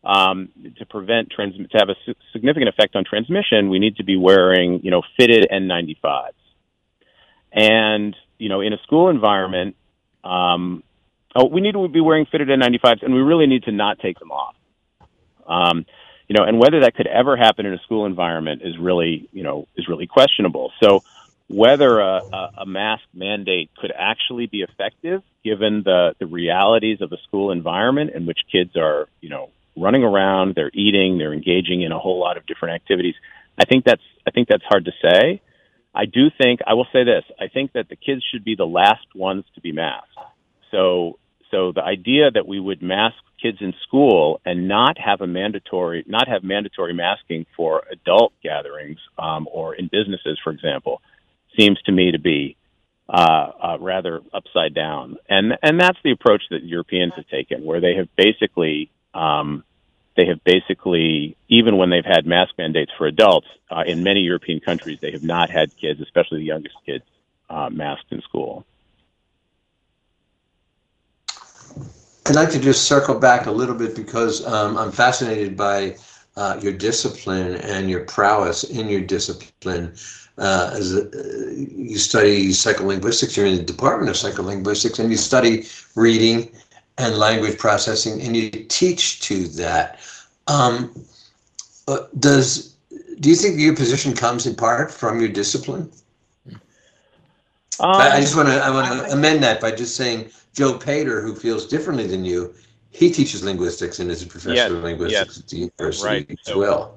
um, 0.04 0.50
to 0.78 0.86
prevent 0.86 1.30
trans- 1.30 1.56
to 1.56 1.78
have 1.78 1.90
a 1.90 1.96
su- 2.06 2.16
significant 2.32 2.70
effect 2.70 2.96
on 2.96 3.06
transmission, 3.06 3.70
we 3.70 3.80
need 3.80 3.98
to 3.98 4.04
be 4.04 4.18
wearing, 4.18 4.82
you 4.84 4.92
know, 4.92 5.02
fitted 5.18 5.48
N95s. 5.52 6.32
And 7.52 8.16
you 8.38 8.50
know, 8.50 8.62
in 8.62 8.74
a 8.74 8.78
school 8.80 9.10
environment, 9.10 9.76
um, 10.24 10.84
oh, 11.36 11.46
we 11.46 11.62
need 11.62 11.74
to 11.74 11.88
be 11.88 12.02
wearing 12.02 12.26
fitted 12.26 12.50
N95s, 12.50 13.04
and 13.04 13.14
we 13.14 13.22
really 13.22 13.48
need 13.48 13.64
to 13.64 13.72
not 13.72 14.00
take 14.00 14.20
them 14.20 14.32
off. 14.32 14.56
Um, 15.48 15.86
you 16.28 16.36
know, 16.38 16.46
and 16.46 16.60
whether 16.60 16.82
that 16.82 16.96
could 16.96 17.08
ever 17.08 17.36
happen 17.36 17.66
in 17.66 17.74
a 17.74 17.80
school 17.80 18.06
environment 18.06 18.62
is 18.64 18.78
really, 18.78 19.30
you 19.32 19.44
know, 19.44 19.68
is 19.76 19.88
really 19.88 20.08
questionable. 20.08 20.72
So, 20.82 21.04
whether 21.50 22.00
a, 22.00 22.22
a, 22.32 22.52
a 22.60 22.66
mask 22.66 23.04
mandate 23.14 23.70
could 23.78 23.92
actually 23.96 24.48
be 24.48 24.62
effective, 24.62 25.22
given 25.44 25.84
the 25.84 26.16
the 26.20 26.26
realities 26.26 27.02
of 27.02 27.10
the 27.10 27.18
school 27.28 27.52
environment 27.52 28.12
in 28.16 28.26
which 28.26 28.40
kids 28.52 28.76
are, 28.76 29.08
you 29.22 29.30
know, 29.30 29.50
running 29.76 30.04
around, 30.04 30.54
they're 30.56 30.72
eating, 30.74 31.18
they're 31.18 31.34
engaging 31.34 31.82
in 31.82 31.92
a 31.92 32.00
whole 32.00 32.20
lot 32.20 32.38
of 32.38 32.46
different 32.46 32.76
activities. 32.76 33.16
I 33.58 33.66
think 33.66 33.86
that's 33.86 34.02
I 34.28 34.32
think 34.32 34.48
that's 34.48 34.64
hard 34.64 34.86
to 34.86 34.92
say. 35.02 35.42
I 35.94 36.06
do 36.06 36.30
think 36.42 36.62
I 36.66 36.74
will 36.74 36.88
say 36.92 37.04
this. 37.04 37.24
I 37.40 37.48
think 37.48 37.74
that 37.74 37.90
the 37.90 37.96
kids 37.96 38.24
should 38.32 38.44
be 38.44 38.56
the 38.56 38.66
last 38.66 39.06
ones 39.16 39.46
to 39.56 39.62
be 39.62 39.72
masked. 39.72 40.18
So 40.72 41.20
so 41.52 41.72
the 41.72 41.84
idea 41.84 42.32
that 42.32 42.48
we 42.48 42.60
would 42.60 42.82
mask 42.82 43.18
kids 43.42 43.58
in 43.62 43.74
school 43.86 44.42
and 44.46 44.68
not 44.68 44.98
have 44.98 45.22
a 45.22 45.28
mandatory 45.28 46.04
not 46.08 46.28
have 46.28 46.44
mandatory 46.44 46.94
masking 46.94 47.46
for 47.56 47.84
adult 47.92 48.34
gatherings 48.42 48.98
um, 49.20 49.48
or 49.52 49.76
in 49.76 49.90
businesses, 49.92 50.40
for 50.44 50.52
example, 50.52 51.02
seems 51.58 51.80
to 51.84 51.92
me 51.92 52.12
to 52.12 52.20
be 52.20 52.58
uh, 53.08 53.52
uh, 53.62 53.78
rather 53.80 54.22
upside 54.34 54.74
down. 54.74 55.18
And 55.30 55.54
and 55.62 55.80
that's 55.80 55.98
the 56.04 56.12
approach 56.12 56.42
that 56.50 56.64
Europeans 56.64 57.14
have 57.18 57.28
taken, 57.28 57.64
where 57.64 57.82
they 57.82 57.96
have 57.96 58.08
basically 58.16 58.90
um, 59.14 59.64
they 60.16 60.26
have 60.28 60.44
basically, 60.44 61.36
even 61.48 61.78
when 61.78 61.90
they've 61.90 62.06
had 62.06 62.26
mask 62.26 62.54
mandates 62.58 62.92
for 62.98 63.08
adults, 63.08 63.48
uh, 63.72 63.84
in 63.86 64.04
many 64.04 64.22
European 64.22 64.60
countries, 64.60 65.00
they 65.02 65.12
have 65.12 65.24
not 65.24 65.50
had 65.50 65.76
kids, 65.78 66.00
especially 66.02 66.40
the 66.40 66.46
youngest 66.46 66.76
kids, 66.86 67.04
uh, 67.50 67.70
masked 67.70 68.12
in 68.12 68.22
school. 68.22 68.66
I'd 72.26 72.36
like 72.36 72.52
to 72.52 72.60
just 72.60 72.86
circle 72.86 73.20
back 73.20 73.48
a 73.48 73.52
little 73.52 73.76
bit 73.76 73.96
because 73.96 74.46
um, 74.46 74.78
I'm 74.78 74.92
fascinated 74.92 75.58
by 75.58 75.98
uh, 76.38 76.60
your 76.62 76.74
discipline 76.74 77.56
and 77.56 77.90
your 77.90 78.06
prowess 78.06 78.64
in 78.64 78.88
your 78.88 79.02
discipline. 79.02 79.94
Uh, 80.38 80.72
as 80.74 80.96
a, 80.96 81.02
you 81.56 81.98
study 81.98 82.50
psycholinguistics, 82.50 83.36
you're 83.36 83.46
in 83.46 83.58
the 83.58 83.64
Department 83.64 84.10
of 84.10 84.16
Psycholinguistics, 84.16 85.00
and 85.00 85.12
you 85.12 85.18
study 85.18 85.68
reading 85.96 86.50
and 86.98 87.18
language 87.18 87.58
processing, 87.58 88.22
and 88.22 88.36
you 88.36 88.50
teach 88.50 89.22
to 89.22 89.48
that. 89.50 90.00
Um, 90.48 90.94
uh, 91.88 92.00
does 92.20 92.76
do 93.20 93.30
you 93.30 93.36
think 93.36 93.60
your 93.60 93.76
position 93.76 94.14
comes 94.14 94.46
in 94.46 94.56
part 94.56 94.92
from 94.92 95.20
your 95.20 95.30
discipline? 95.30 95.92
Um, 97.80 97.96
I, 97.96 98.18
I 98.18 98.22
just 98.22 98.36
want 98.36 98.50
to 98.50 98.56
I 98.64 98.70
want 98.70 98.88
to 98.88 99.12
amend 99.12 99.44
that 99.44 99.60
by 99.60 99.72
just 99.72 99.96
saying 99.96 100.30
Joe 100.54 100.78
Pater, 100.78 101.22
who 101.22 101.36
feels 101.36 101.68
differently 101.68 102.06
than 102.06 102.24
you, 102.24 102.54
he 102.92 103.12
teaches 103.12 103.44
linguistics 103.44 104.00
and 104.00 104.12
is 104.12 104.22
a 104.22 104.28
professor 104.28 104.54
Yes, 104.54 104.72
of 104.72 104.84
linguistics 104.84 105.12
yes. 105.12 105.40
at 105.40 105.48
the 105.48 105.58
university 105.58 106.08
Right. 106.08 106.30
as 106.30 106.38
So- 106.44 106.60
well. 106.60 106.96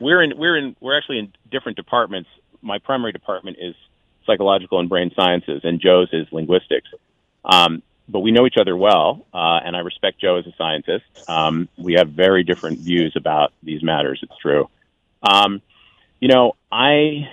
we're 0.00 0.22
in 0.22 0.38
we're 0.38 0.56
in 0.56 0.74
we're 0.80 0.96
actually 0.96 1.18
in 1.18 1.32
different 1.50 1.76
departments. 1.76 2.30
My 2.62 2.78
primary 2.78 3.12
department 3.12 3.58
is 3.60 3.74
psychological 4.26 4.80
and 4.80 4.88
brain 4.88 5.12
sciences, 5.14 5.60
and 5.64 5.80
Joe's 5.80 6.08
is 6.12 6.26
linguistics. 6.32 6.88
Um, 7.44 7.82
but 8.08 8.20
we 8.20 8.30
know 8.30 8.46
each 8.46 8.56
other 8.58 8.76
well, 8.76 9.26
uh, 9.34 9.60
and 9.64 9.76
I 9.76 9.80
respect 9.80 10.20
Joe 10.20 10.36
as 10.36 10.46
a 10.46 10.52
scientist. 10.56 11.04
Um, 11.28 11.68
we 11.76 11.94
have 11.94 12.08
very 12.10 12.42
different 12.42 12.78
views 12.78 13.14
about 13.16 13.52
these 13.62 13.82
matters. 13.82 14.20
It's 14.22 14.36
true. 14.40 14.68
Um, 15.22 15.60
you 16.20 16.28
know, 16.28 16.56
I 16.72 17.28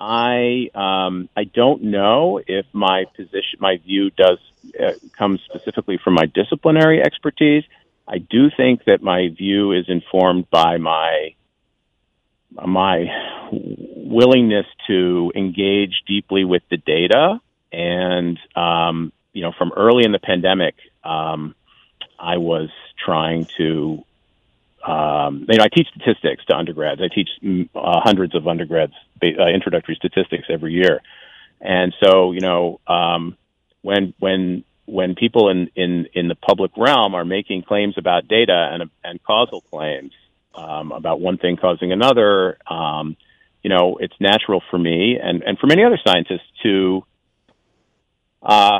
I 0.00 0.70
um, 0.74 1.28
I 1.36 1.44
don't 1.44 1.84
know 1.84 2.40
if 2.46 2.66
my 2.72 3.04
position, 3.16 3.58
my 3.60 3.76
view, 3.78 4.10
does 4.10 4.38
uh, 4.80 4.92
come 5.16 5.38
specifically 5.44 5.98
from 6.02 6.14
my 6.14 6.26
disciplinary 6.26 7.02
expertise. 7.02 7.64
I 8.08 8.18
do 8.18 8.50
think 8.56 8.84
that 8.84 9.02
my 9.02 9.28
view 9.28 9.72
is 9.72 9.86
informed 9.88 10.48
by 10.50 10.78
my 10.78 11.34
my 12.64 13.06
willingness 13.52 14.66
to 14.86 15.32
engage 15.34 16.02
deeply 16.06 16.44
with 16.44 16.62
the 16.70 16.78
data 16.78 17.40
and 17.72 18.38
um, 18.54 19.12
you 19.36 19.42
know 19.42 19.52
from 19.56 19.72
early 19.76 20.04
in 20.04 20.12
the 20.12 20.18
pandemic 20.18 20.74
um, 21.04 21.54
i 22.18 22.36
was 22.38 22.70
trying 23.04 23.46
to 23.56 24.04
um, 24.86 25.46
you 25.48 25.58
know 25.58 25.64
i 25.64 25.68
teach 25.68 25.88
statistics 25.88 26.44
to 26.46 26.56
undergrads. 26.56 27.00
I 27.00 27.08
teach 27.14 27.28
mm, 27.42 27.68
uh, 27.74 28.00
hundreds 28.02 28.34
of 28.34 28.46
undergrads 28.46 28.94
uh, 29.22 29.46
introductory 29.46 29.96
statistics 29.96 30.44
every 30.48 30.72
year. 30.72 31.00
And 31.60 31.94
so 32.02 32.32
you 32.32 32.40
know 32.40 32.80
um, 32.86 33.36
when 33.82 34.14
when 34.18 34.64
when 34.86 35.14
people 35.16 35.48
in, 35.50 35.68
in, 35.74 36.06
in 36.14 36.28
the 36.28 36.34
public 36.34 36.70
realm 36.76 37.14
are 37.14 37.24
making 37.24 37.62
claims 37.62 37.98
about 37.98 38.28
data 38.28 38.70
and, 38.72 38.90
and 39.04 39.22
causal 39.22 39.60
claims 39.60 40.12
um, 40.54 40.92
about 40.92 41.20
one 41.20 41.38
thing 41.38 41.56
causing 41.56 41.92
another, 41.92 42.56
um, 42.68 43.16
you 43.62 43.68
know, 43.68 43.98
it's 44.00 44.14
natural 44.20 44.62
for 44.70 44.78
me 44.78 45.18
and, 45.20 45.42
and 45.42 45.58
for 45.58 45.66
many 45.66 45.84
other 45.84 45.98
scientists 46.06 46.46
to, 46.62 47.04
uh, 48.42 48.78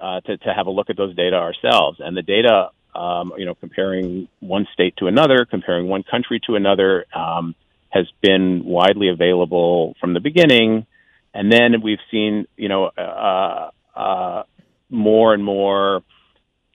uh, 0.00 0.20
to, 0.20 0.36
to 0.38 0.54
have 0.54 0.66
a 0.66 0.70
look 0.70 0.90
at 0.90 0.96
those 0.96 1.14
data 1.14 1.36
ourselves. 1.36 1.98
And 2.00 2.16
the 2.16 2.22
data, 2.22 2.70
um, 2.94 3.32
you 3.36 3.44
know, 3.44 3.54
comparing 3.54 4.28
one 4.40 4.66
state 4.72 4.96
to 4.98 5.06
another, 5.06 5.44
comparing 5.44 5.88
one 5.88 6.02
country 6.02 6.40
to 6.46 6.56
another, 6.56 7.06
um, 7.14 7.54
has 7.90 8.06
been 8.20 8.64
widely 8.64 9.08
available 9.08 9.94
from 10.00 10.14
the 10.14 10.20
beginning. 10.20 10.86
And 11.32 11.52
then 11.52 11.80
we've 11.82 12.00
seen, 12.10 12.46
you 12.56 12.68
know, 12.68 12.86
uh, 12.86 13.70
uh, 13.94 14.42
more 14.90 15.34
and 15.34 15.44
more 15.44 16.02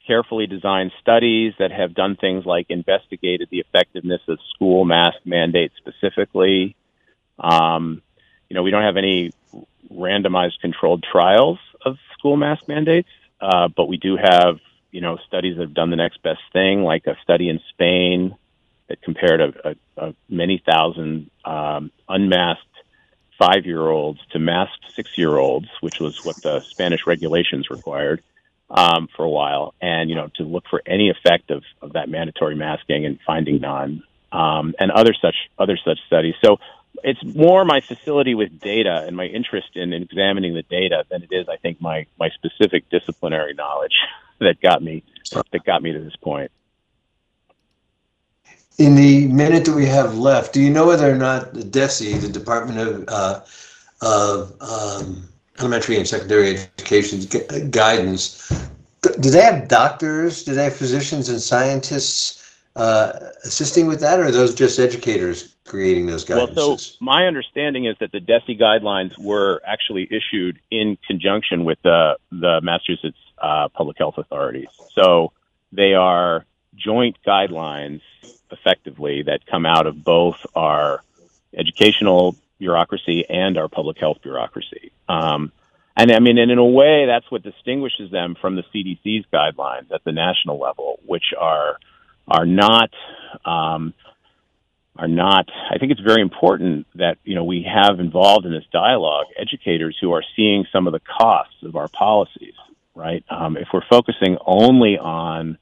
carefully 0.06 0.48
designed 0.48 0.92
studies 1.02 1.54
that 1.60 1.72
have 1.72 1.94
done 1.94 2.16
things 2.16 2.46
like 2.46 2.68
investigated 2.70 3.48
the 3.52 3.60
effectiveness 3.60 4.22
of 4.28 4.38
school 4.54 4.86
mask 4.86 5.18
mandates 5.26 5.74
specifically. 5.78 6.76
Um, 7.40 8.02
you 8.50 8.56
know, 8.56 8.64
we 8.64 8.72
don't 8.72 8.84
have 8.84 8.98
any 8.98 9.32
randomized 9.92 10.60
controlled 10.62 11.04
trials 11.10 11.60
of 11.86 11.98
school 12.18 12.38
mask 12.38 12.68
mandates, 12.68 13.10
uh, 13.42 13.68
but 13.68 13.88
we 13.88 13.98
do 13.98 14.18
have, 14.18 14.60
you 14.92 15.02
know, 15.02 15.18
studies 15.28 15.58
that 15.58 15.64
have 15.64 15.74
done 15.74 15.90
the 15.90 15.96
next 15.96 16.22
best 16.22 16.42
thing, 16.52 16.84
like 16.84 17.08
a 17.08 17.18
study 17.22 17.50
in 17.50 17.60
Spain 17.70 18.36
that 18.88 19.02
compared 19.02 19.42
a, 19.42 19.54
a, 19.70 19.76
a 19.98 20.16
many 20.30 20.62
thousand 20.66 21.30
um, 21.46 21.92
unmasked 22.08 22.68
five 23.40 23.66
year 23.66 23.82
olds 23.82 24.20
to 24.32 24.40
masked 24.40 24.86
six 24.96 25.18
year 25.18 25.38
olds, 25.38 25.68
which 25.82 26.00
was 26.00 26.24
what 26.24 26.42
the 26.42 26.62
Spanish 26.62 27.06
regulations 27.08 27.70
required 27.70 28.22
um, 28.70 29.08
for 29.16 29.24
a 29.24 29.30
while, 29.30 29.74
and 29.82 30.10
you 30.10 30.16
know 30.16 30.30
to 30.36 30.44
look 30.44 30.66
for 30.70 30.82
any 30.86 31.10
effect 31.10 31.52
of, 31.52 31.64
of 31.82 31.94
that 31.94 32.10
mandatory 32.10 32.56
masking 32.56 33.06
and 33.06 33.20
finding 33.26 33.62
none, 33.62 34.04
um, 34.32 34.74
and 34.80 34.92
other 34.92 35.14
such 35.14 35.36
other 35.58 35.78
such 35.84 36.00
studies. 36.08 36.36
So 36.44 36.60
it's 37.04 37.24
more 37.24 37.66
my 37.66 37.82
facility 37.82 38.36
with 38.36 38.60
data 38.60 39.04
and 39.08 39.18
my 39.18 39.26
interest 39.26 39.76
in 39.76 39.94
examining 39.94 40.54
the 40.54 40.64
data 40.64 41.04
than 41.10 41.24
it 41.24 41.30
is, 41.32 41.48
I 41.50 41.58
think, 41.58 41.82
my 41.82 42.06
my 42.20 42.30
specific 42.30 42.90
disciplinary 42.90 43.54
knowledge 43.54 43.94
that 44.40 44.62
got 44.62 44.84
me 44.84 45.04
that 45.52 45.64
got 45.66 45.82
me 45.82 45.94
to 45.94 46.00
this 46.00 46.16
point. 46.18 46.52
In 48.78 48.96
the 48.96 49.28
minute 49.28 49.66
that 49.66 49.76
we 49.76 49.86
have 49.86 50.18
left, 50.18 50.54
do 50.54 50.62
you 50.62 50.70
know 50.70 50.88
whether 50.88 51.10
or 51.10 51.16
not 51.16 51.54
the 51.54 51.64
DESE, 51.64 52.20
the 52.20 52.28
Department 52.28 52.80
of, 52.80 53.06
uh, 53.08 53.42
of 54.02 54.56
um, 54.62 55.30
Elementary 55.60 55.98
and 55.98 56.08
Secondary 56.08 56.58
Education 56.58 57.20
gu- 57.30 57.70
guidance, 57.70 58.50
do 59.02 59.30
they 59.30 59.42
have 59.42 59.68
doctors, 59.68 60.44
do 60.44 60.56
they 60.56 60.64
have 60.64 60.76
physicians 60.76 61.30
and 61.30 61.40
scientists 61.40 62.58
uh, 62.76 63.12
assisting 63.44 63.86
with 63.86 64.00
that, 64.00 64.20
or 64.20 64.26
are 64.26 64.32
those 64.32 64.56
just 64.56 64.80
educators 64.80 65.53
creating 65.66 66.06
those 66.06 66.26
guidelines. 66.26 66.56
Well, 66.56 66.78
so 66.78 66.96
my 67.00 67.26
understanding 67.26 67.86
is 67.86 67.96
that 68.00 68.12
the 68.12 68.20
DESE 68.20 68.58
guidelines 68.60 69.18
were 69.18 69.62
actually 69.66 70.08
issued 70.12 70.60
in 70.70 70.98
conjunction 71.08 71.66
with 71.66 71.82
the 71.84 72.18
the 72.32 72.62
Massachusetts 72.62 73.18
uh, 73.38 73.70
Public 73.70 73.98
Health 73.98 74.18
Authorities. 74.18 74.68
So 74.94 75.32
they 75.72 75.94
are 75.94 76.46
joint 76.76 77.18
guidelines, 77.26 78.02
effectively, 78.52 79.24
that 79.24 79.46
come 79.46 79.66
out 79.66 79.88
of 79.88 80.04
both 80.04 80.46
our 80.56 81.04
educational 81.56 82.36
bureaucracy 82.60 83.26
and 83.30 83.58
our 83.58 83.68
public 83.68 83.98
health 83.98 84.18
bureaucracy. 84.22 84.92
Um, 85.08 85.52
and 85.96 86.12
I 86.12 86.20
mean, 86.20 86.38
and 86.38 86.50
in 86.50 86.58
a 86.58 86.66
way, 86.66 87.06
that's 87.06 87.30
what 87.30 87.44
distinguishes 87.44 88.10
them 88.10 88.36
from 88.40 88.56
the 88.56 88.64
CDC's 88.74 89.26
guidelines 89.32 89.92
at 89.92 90.04
the 90.04 90.12
national 90.12 90.60
level, 90.60 91.00
which 91.06 91.34
are 91.38 91.78
are 92.28 92.46
not 92.46 92.90
um, 93.46 93.94
are 94.96 95.08
not. 95.08 95.50
I 95.72 95.78
think 95.78 95.92
it's 95.92 96.02
very 96.02 96.22
important 96.22 96.88
that 96.96 97.18
you 97.24 97.36
know 97.36 97.44
we 97.44 97.64
have 97.64 98.00
involved 98.00 98.46
in 98.46 98.52
this 98.52 98.66
dialogue 98.72 99.26
educators 99.38 99.98
who 100.00 100.14
are 100.14 100.24
seeing 100.36 100.66
some 100.72 100.88
of 100.88 100.94
the 100.94 101.00
costs 101.00 101.64
of 101.64 101.76
our 101.76 101.88
policies. 101.88 102.54
Right? 102.96 103.26
Um, 103.28 103.58
if 103.58 103.70
we're 103.74 103.86
focusing 103.90 104.38
only 104.46 105.00
on 105.00 105.58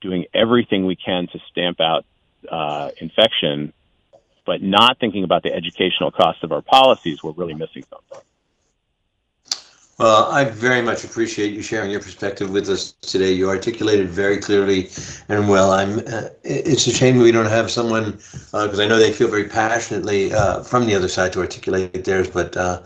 doing 0.00 0.26
everything 0.32 0.86
we 0.86 0.94
can 0.94 1.26
to 1.32 1.40
stamp 1.50 1.80
out 1.80 2.04
uh, 2.48 2.90
infection, 3.00 3.72
but 4.44 4.62
not 4.62 4.98
thinking 5.00 5.24
about 5.24 5.42
the 5.42 5.52
educational 5.52 6.12
costs 6.12 6.44
of 6.44 6.52
our 6.52 6.62
policies, 6.62 7.24
we're 7.24 7.32
really 7.32 7.54
missing 7.54 7.82
something. 7.90 8.24
Well, 9.98 10.30
I 10.30 10.44
very 10.44 10.82
much 10.82 11.04
appreciate 11.04 11.54
you 11.54 11.62
sharing 11.62 11.90
your 11.90 12.00
perspective 12.02 12.50
with 12.50 12.68
us 12.68 12.92
today. 13.00 13.32
You 13.32 13.48
articulated 13.48 14.10
very 14.10 14.36
clearly 14.36 14.90
and 15.30 15.48
well. 15.48 15.72
I'm. 15.72 16.00
Uh, 16.00 16.28
it's 16.44 16.86
a 16.86 16.92
shame 16.92 17.16
we 17.16 17.32
don't 17.32 17.46
have 17.46 17.70
someone 17.70 18.12
because 18.52 18.78
uh, 18.78 18.82
I 18.82 18.86
know 18.86 18.98
they 18.98 19.10
feel 19.10 19.28
very 19.28 19.48
passionately 19.48 20.34
uh, 20.34 20.62
from 20.62 20.84
the 20.84 20.94
other 20.94 21.08
side 21.08 21.32
to 21.32 21.40
articulate 21.40 22.04
theirs. 22.04 22.28
But 22.28 22.54
uh, 22.58 22.82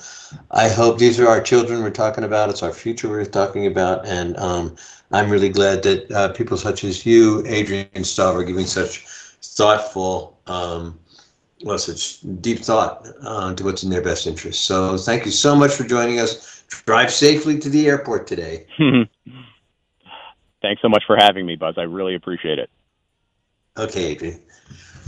I 0.52 0.68
hope 0.68 0.98
these 0.98 1.18
are 1.18 1.26
our 1.26 1.40
children 1.40 1.82
we're 1.82 1.90
talking 1.90 2.22
about. 2.22 2.48
It's 2.48 2.62
our 2.62 2.72
future 2.72 3.08
we're 3.08 3.24
talking 3.24 3.66
about, 3.66 4.06
and 4.06 4.36
um, 4.36 4.76
I'm 5.10 5.28
really 5.30 5.48
glad 5.48 5.82
that 5.82 6.12
uh, 6.12 6.28
people 6.32 6.56
such 6.56 6.84
as 6.84 7.04
you, 7.04 7.42
Adrian 7.48 8.04
Staub, 8.04 8.36
are 8.36 8.44
giving 8.44 8.66
such 8.66 9.04
thoughtful. 9.42 10.38
Um, 10.46 11.00
well, 11.64 11.76
such 11.78 12.20
deep 12.40 12.60
thought 12.60 13.06
uh, 13.22 13.52
to 13.54 13.64
what's 13.64 13.82
in 13.82 13.90
their 13.90 14.00
best 14.00 14.26
interest. 14.26 14.64
So, 14.64 14.96
thank 14.96 15.26
you 15.26 15.30
so 15.30 15.54
much 15.54 15.72
for 15.72 15.84
joining 15.84 16.18
us 16.18 16.59
drive 16.86 17.12
safely 17.12 17.58
to 17.58 17.68
the 17.68 17.86
airport 17.86 18.26
today. 18.26 18.66
Thanks 20.62 20.82
so 20.82 20.88
much 20.88 21.04
for 21.06 21.16
having 21.16 21.46
me, 21.46 21.56
Buzz. 21.56 21.76
I 21.78 21.82
really 21.82 22.14
appreciate 22.14 22.58
it. 22.58 22.70
Okay, 23.76 24.06
Adrian. 24.06 24.40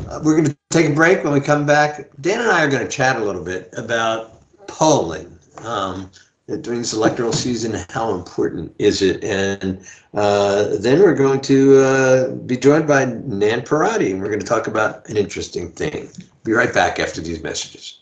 Uh, 0.09 0.21
we're 0.25 0.37
going 0.37 0.47
to 0.47 0.57
take 0.71 0.88
a 0.88 0.95
break. 0.95 1.23
When 1.23 1.33
we 1.33 1.40
come 1.40 1.66
back, 1.66 2.09
Dan 2.21 2.40
and 2.40 2.50
I 2.50 2.64
are 2.64 2.71
going 2.71 2.83
to 2.83 2.90
chat 2.90 3.16
a 3.16 3.25
little 3.25 3.45
bit 3.45 3.73
about 3.76 4.40
polling 4.66 5.38
um, 5.59 6.11
during 6.47 6.81
this 6.81 6.95
electoral 6.95 7.33
season. 7.33 7.85
How 7.90 8.14
important 8.14 8.75
is 8.78 9.02
it? 9.02 9.23
And 9.23 9.87
uh, 10.14 10.76
then 10.78 11.00
we're 11.00 11.14
going 11.14 11.40
to 11.42 11.78
uh, 11.78 12.31
be 12.31 12.57
joined 12.57 12.88
by 12.88 13.04
Nan 13.04 13.62
Parati, 13.62 14.12
and 14.12 14.21
we're 14.21 14.28
going 14.28 14.40
to 14.40 14.47
talk 14.47 14.66
about 14.66 15.09
an 15.09 15.16
interesting 15.16 15.71
thing. 15.71 16.09
Be 16.45 16.52
right 16.52 16.73
back 16.73 16.99
after 16.99 17.21
these 17.21 17.42
messages. 17.42 18.01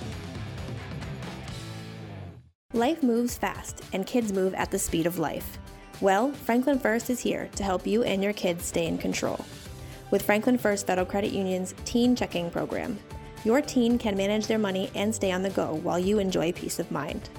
Life 2.73 3.03
moves 3.03 3.37
fast, 3.37 3.83
and 3.91 4.07
kids 4.07 4.31
move 4.31 4.53
at 4.53 4.71
the 4.71 4.79
speed 4.79 5.05
of 5.05 5.19
life. 5.19 5.57
Well, 5.99 6.31
Franklin 6.31 6.79
First 6.79 7.09
is 7.09 7.19
here 7.19 7.49
to 7.57 7.63
help 7.63 7.85
you 7.85 8.03
and 8.03 8.23
your 8.23 8.31
kids 8.31 8.63
stay 8.63 8.87
in 8.87 8.97
control. 8.97 9.43
With 10.09 10.21
Franklin 10.21 10.57
First 10.57 10.87
Federal 10.87 11.05
Credit 11.05 11.33
Union's 11.33 11.75
Teen 11.83 12.15
Checking 12.15 12.49
Program, 12.49 12.97
your 13.43 13.61
teen 13.61 13.97
can 13.97 14.15
manage 14.15 14.47
their 14.47 14.57
money 14.57 14.89
and 14.95 15.13
stay 15.13 15.33
on 15.33 15.41
the 15.41 15.49
go 15.49 15.81
while 15.83 15.99
you 15.99 16.19
enjoy 16.19 16.53
peace 16.53 16.79
of 16.79 16.89
mind. 16.91 17.29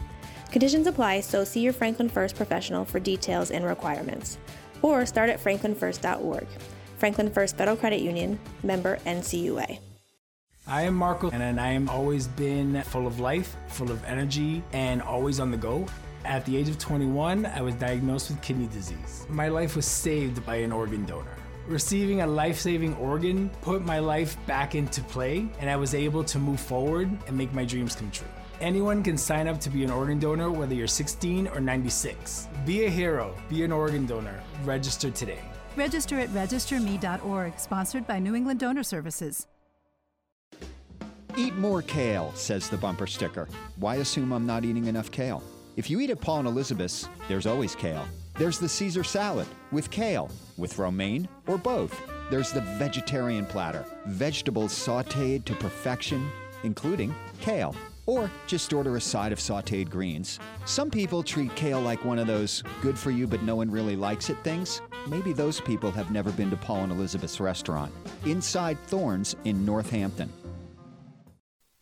Conditions 0.51 0.87
apply, 0.87 1.21
so 1.21 1.45
see 1.45 1.61
your 1.61 1.73
Franklin 1.73 2.11
First 2.11 2.37
professional 2.37 2.85
for 2.85 3.01
details 3.01 3.51
and 3.51 3.64
requirements. 3.64 4.37
Or 4.83 5.07
start 5.07 5.31
at 5.31 5.42
franklinfirst.org. 5.42 6.47
Franklin 6.99 7.31
First 7.31 7.57
Federal 7.57 7.79
Credit 7.79 8.03
Union, 8.03 8.38
member 8.62 8.99
NCUA. 9.07 9.79
I 10.66 10.83
am 10.83 10.94
Marco, 10.94 11.29
and 11.31 11.61
I 11.61 11.68
am 11.72 11.88
always 11.88 12.29
been 12.29 12.83
full 12.83 13.07
of 13.07 13.18
life, 13.18 13.57
full 13.66 13.90
of 13.90 14.03
energy, 14.05 14.62
and 14.72 15.03
always 15.03 15.40
on 15.40 15.51
the 15.51 15.57
go. 15.57 15.87
At 16.25 16.44
the 16.46 16.57
age 16.57 16.68
of 16.68 16.79
21, 16.79 17.46
I 17.46 17.61
was 17.61 17.75
diagnosed 17.75 18.31
with 18.31 18.40
kidney 18.42 18.68
disease. 18.68 19.27
My 19.29 19.48
life 19.48 19.75
was 19.75 19.87
saved 19.87 20.46
by 20.46 20.57
an 20.57 20.70
organ 20.70 21.05
donor. 21.05 21.37
Receiving 21.66 22.20
a 22.20 22.27
life 22.27 22.61
saving 22.61 22.94
organ 22.96 23.51
put 23.61 23.85
my 23.85 23.98
life 23.98 24.37
back 24.46 24.77
into 24.77 25.01
play, 25.03 25.48
and 25.59 25.68
I 25.68 25.75
was 25.75 25.94
able 25.94 26.22
to 26.25 26.38
move 26.38 26.61
forward 26.61 27.11
and 27.27 27.37
make 27.37 27.53
my 27.53 27.64
dreams 27.64 27.96
come 27.96 28.11
true. 28.12 28.29
Anyone 28.61 29.03
can 29.03 29.18
sign 29.18 29.48
up 29.48 29.59
to 29.61 29.70
be 29.70 29.83
an 29.83 29.90
organ 29.90 30.20
donor, 30.20 30.51
whether 30.51 30.75
you're 30.75 30.87
16 30.87 31.48
or 31.48 31.61
96. 31.61 32.46
Be 32.64 32.87
a 32.87 32.88
hero, 32.88 33.35
be 33.48 33.64
an 33.64 33.72
organ 33.72 34.07
donor. 34.07 34.40
Register 34.64 35.11
today. 35.11 35.40
Register 35.75 36.20
at 36.20 36.29
registerme.org, 36.29 37.59
sponsored 37.59 38.07
by 38.07 38.20
New 38.20 38.37
England 38.37 38.61
Donor 38.61 38.85
Services. 38.85 39.48
Eat 41.37 41.55
more 41.57 41.81
kale, 41.81 42.31
says 42.35 42.68
the 42.68 42.77
bumper 42.77 43.07
sticker. 43.07 43.49
Why 43.77 43.97
assume 43.97 44.33
I'm 44.33 44.45
not 44.45 44.66
eating 44.66 44.87
enough 44.87 45.11
kale? 45.11 45.42
If 45.77 45.88
you 45.88 45.99
eat 46.01 46.11
at 46.11 46.21
Paul 46.21 46.40
and 46.40 46.49
Elizabeth's, 46.49 47.09
there's 47.27 47.47
always 47.47 47.75
kale. 47.75 48.05
There's 48.35 48.59
the 48.59 48.68
Caesar 48.68 49.03
salad 49.03 49.47
with 49.71 49.90
kale, 49.90 50.31
with 50.59 50.79
romaine, 50.79 51.27
or 51.47 51.57
both. 51.57 51.99
There's 52.31 52.53
the 52.53 52.61
vegetarian 52.61 53.47
platter, 53.47 53.87
vegetables 54.07 54.75
sauteed 54.75 55.47
to 55.47 55.55
perfection, 55.55 56.31
including 56.64 57.14
kale. 57.40 57.75
Or 58.05 58.31
just 58.47 58.75
order 58.75 58.97
a 58.97 59.01
side 59.01 59.33
of 59.33 59.38
sauteed 59.38 59.88
greens. 59.88 60.38
Some 60.66 60.90
people 60.90 61.23
treat 61.23 61.55
kale 61.55 61.81
like 61.81 62.05
one 62.05 62.18
of 62.18 62.27
those 62.27 62.62
good 62.83 62.99
for 62.99 63.11
you 63.11 63.27
but 63.27 63.42
no 63.42 63.57
one 63.57 63.71
really 63.71 63.97
likes 63.97 64.29
it 64.29 64.37
things. 64.45 64.83
Maybe 65.07 65.33
those 65.33 65.61
people 65.62 65.90
have 65.92 66.11
never 66.11 66.31
been 66.33 66.51
to 66.51 66.57
Paul 66.57 66.83
and 66.83 66.92
Elizabeth's 66.92 67.40
restaurant, 67.40 67.92
inside 68.27 68.79
Thornes 68.87 69.35
in 69.45 69.64
Northampton. 69.64 70.31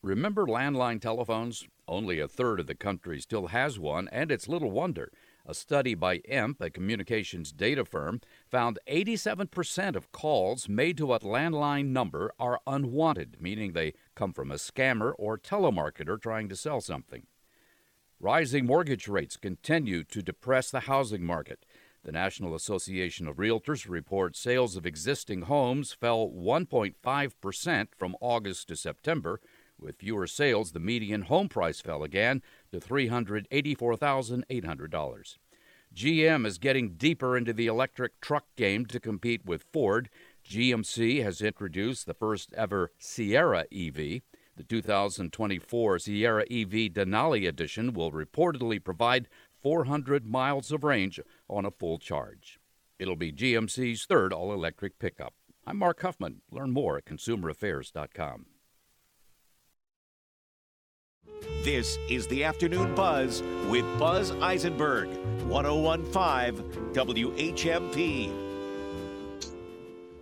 Remember 0.03 0.47
landline 0.47 0.99
telephones? 0.99 1.67
Only 1.87 2.21
a 2.21 2.29
third 2.29 2.59
of 2.59 2.67
the 2.67 2.75
country 2.75 3.21
still 3.21 3.49
has 3.49 3.79
one, 3.79 4.09
and 4.09 4.33
it's 4.33 4.49
little 4.49 4.71
wonder. 4.71 5.13
A 5.45 5.53
study 5.53 5.95
by 5.95 6.19
EMP, 6.19 6.59
a 6.63 6.71
communications 6.71 7.53
data 7.53 7.85
firm, 7.85 8.23
found 8.49 8.79
87% 8.91 9.97
of 9.97 10.11
calls 10.11 10.71
made 10.71 10.97
to 10.97 11.13
a 11.13 11.21
landline 11.21 11.89
number 11.89 12.33
are 12.39 12.61
unwanted, 12.67 13.37
meaning 13.41 13.73
they 13.73 13.93
come 14.15 14.33
from 14.33 14.51
a 14.51 14.55
scammer 14.55 15.13
or 15.19 15.37
telemarketer 15.37 16.19
trying 16.19 16.49
to 16.49 16.57
sell 16.57 16.81
something. 16.81 17.27
Rising 18.19 18.65
mortgage 18.65 19.07
rates 19.07 19.37
continue 19.37 20.05
to 20.05 20.23
depress 20.23 20.71
the 20.71 20.81
housing 20.81 21.25
market. 21.25 21.67
The 22.05 22.13
National 22.13 22.55
Association 22.55 23.29
of 23.29 23.37
Realtors 23.37 23.87
reports 23.87 24.41
sales 24.41 24.77
of 24.77 24.87
existing 24.87 25.43
homes 25.43 25.93
fell 25.93 26.31
1.5% 26.31 27.89
from 27.99 28.17
August 28.23 28.69
to 28.69 28.77
September 28.77 29.41
with 29.81 29.97
fewer 29.97 30.27
sales, 30.27 30.73
the 30.73 30.81
median 30.81 31.23
home 31.23 31.49
price 31.49 31.81
fell 31.81 32.03
again 32.03 32.43
to 32.73 32.81
$384,800. 32.81 35.37
GM 35.95 36.47
is 36.47 36.59
getting 36.59 36.95
deeper 36.95 37.37
into 37.37 37.53
the 37.53 37.67
electric 37.67 38.21
truck 38.21 38.45
game 38.57 38.87
to 38.87 39.01
compete 39.01 39.45
with 39.45 39.67
Ford. 39.73 40.09
GMC 40.49 41.25
has 41.25 41.41
introduced 41.41 42.07
the 42.07 42.15
first 42.15 42.53
ever 42.55 42.93
Sierra 42.99 43.65
EV. 43.73 44.23
The 44.57 44.65
2024 44.69 45.99
Sierra 45.99 46.43
EV 46.43 46.93
Denali 46.93 47.49
Edition 47.49 47.93
will 47.93 48.13
reportedly 48.13 48.83
provide 48.83 49.29
400 49.63 50.27
miles 50.27 50.71
of 50.71 50.85
range 50.85 51.19
on 51.49 51.65
a 51.65 51.71
full 51.71 51.99
charge. 51.99 52.61
It'll 52.99 53.17
be 53.17 53.33
GMC's 53.33 54.05
third 54.05 54.33
all 54.33 54.53
electric 54.53 54.99
pickup. 54.99 55.35
I'm 55.67 55.79
Mark 55.79 56.03
Huffman. 56.03 56.43
Learn 56.51 56.71
more 56.71 56.99
at 56.99 57.05
consumeraffairs.com. 57.05 58.47
This 61.63 61.99
is 62.09 62.27
the 62.29 62.45
Afternoon 62.45 62.95
Buzz 62.95 63.43
with 63.69 63.85
Buzz 63.99 64.31
Eisenberg, 64.33 65.09
1015 65.47 66.65
WHMP. 66.95 68.51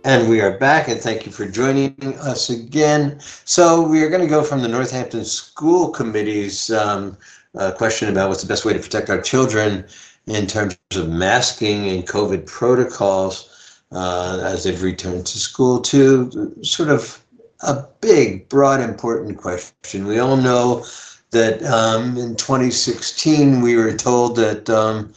And 0.03 0.29
we 0.29 0.41
are 0.41 0.57
back, 0.57 0.87
and 0.87 0.99
thank 0.99 1.25
you 1.25 1.31
for 1.31 1.45
joining 1.45 1.95
us 2.19 2.49
again. 2.49 3.19
So, 3.45 3.81
we 3.81 4.01
are 4.03 4.09
going 4.09 4.21
to 4.21 4.27
go 4.27 4.43
from 4.43 4.61
the 4.61 4.67
Northampton 4.67 5.25
School 5.25 5.89
Committee's 5.89 6.71
um, 6.71 7.17
uh, 7.57 7.71
question 7.71 8.09
about 8.09 8.29
what's 8.29 8.41
the 8.41 8.47
best 8.47 8.65
way 8.65 8.73
to 8.73 8.79
protect 8.79 9.09
our 9.09 9.21
children 9.21 9.85
in 10.27 10.47
terms 10.47 10.77
of 10.95 11.09
masking 11.09 11.89
and 11.89 12.07
COVID 12.07 12.45
protocols 12.45 13.81
uh, 13.91 14.39
as 14.43 14.63
they've 14.63 14.81
returned 14.81 15.25
to 15.25 15.39
school 15.39 15.81
to 15.81 16.53
sort 16.61 16.89
of 16.89 17.23
a 17.61 17.85
big, 18.01 18.47
broad, 18.49 18.79
important 18.79 19.37
question. 19.37 20.05
We 20.05 20.19
all 20.19 20.37
know 20.37 20.85
that 21.31 21.63
um, 21.63 22.17
in 22.17 22.35
2016 22.35 23.61
we 23.61 23.75
were 23.75 23.93
told 23.93 24.35
that 24.37 24.69
um, 24.69 25.13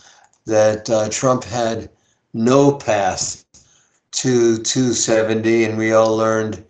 that 0.46 0.90
uh, 0.90 1.08
Trump 1.08 1.44
had 1.44 1.88
no 2.34 2.72
path 2.72 3.44
to 4.12 4.58
270, 4.58 5.64
and 5.64 5.78
we 5.78 5.92
all 5.92 6.16
learned, 6.16 6.64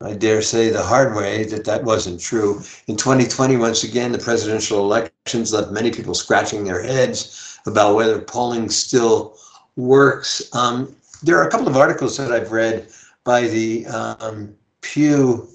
I 0.00 0.12
dare 0.12 0.42
say, 0.42 0.68
the 0.68 0.82
hard 0.82 1.16
way 1.16 1.44
that 1.44 1.64
that 1.64 1.82
wasn't 1.82 2.20
true. 2.20 2.62
In 2.86 2.96
2020, 2.96 3.56
once 3.56 3.82
again, 3.82 4.12
the 4.12 4.18
presidential 4.18 4.80
elections 4.80 5.52
left 5.52 5.72
many 5.72 5.90
people 5.90 6.14
scratching 6.14 6.64
their 6.64 6.82
heads 6.82 7.58
about 7.66 7.94
whether 7.94 8.20
polling 8.20 8.68
still 8.68 9.36
works. 9.76 10.42
Um, 10.54 10.94
there 11.22 11.38
are 11.38 11.48
a 11.48 11.50
couple 11.50 11.68
of 11.68 11.76
articles 11.76 12.16
that 12.18 12.30
I've 12.30 12.52
read 12.52 12.88
by 13.24 13.48
the 13.48 13.86
um, 13.86 14.54
Pew 14.84 15.48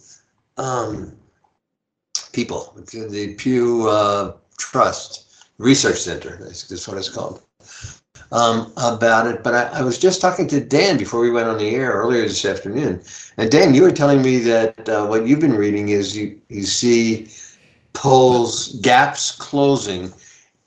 um, 0.57 1.15
people, 2.33 2.73
the 2.91 3.35
Pew 3.35 3.87
uh, 3.87 4.33
Trust 4.57 5.45
Research 5.59 5.99
Center, 5.99 6.37
that's, 6.41 6.87
what 6.87 6.97
it's 6.97 7.09
called, 7.09 7.41
um, 8.31 8.73
about 8.75 9.27
it. 9.27 9.43
But 9.43 9.53
I, 9.53 9.79
I, 9.79 9.81
was 9.83 9.99
just 9.99 10.19
talking 10.19 10.47
to 10.47 10.59
Dan 10.59 10.97
before 10.97 11.19
we 11.19 11.29
went 11.29 11.47
on 11.47 11.59
the 11.59 11.69
air 11.75 11.91
earlier 11.91 12.23
this 12.23 12.43
afternoon. 12.43 13.01
And 13.37 13.51
Dan, 13.51 13.73
you 13.73 13.83
were 13.83 13.91
telling 13.91 14.21
me 14.21 14.39
that 14.39 14.89
uh, 14.89 15.05
what 15.05 15.27
you've 15.27 15.39
been 15.39 15.55
reading 15.55 15.89
is 15.89 16.17
you, 16.17 16.41
you 16.49 16.63
see 16.63 17.29
polls, 17.93 18.79
gaps 18.81 19.31
closing 19.31 20.11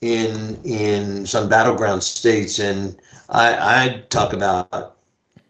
in 0.01 0.59
in 0.63 1.25
some 1.25 1.49
battleground 1.49 2.01
states. 2.01 2.59
And 2.59 2.97
I, 3.29 3.85
I 3.85 4.03
talk 4.09 4.33
about 4.33 4.97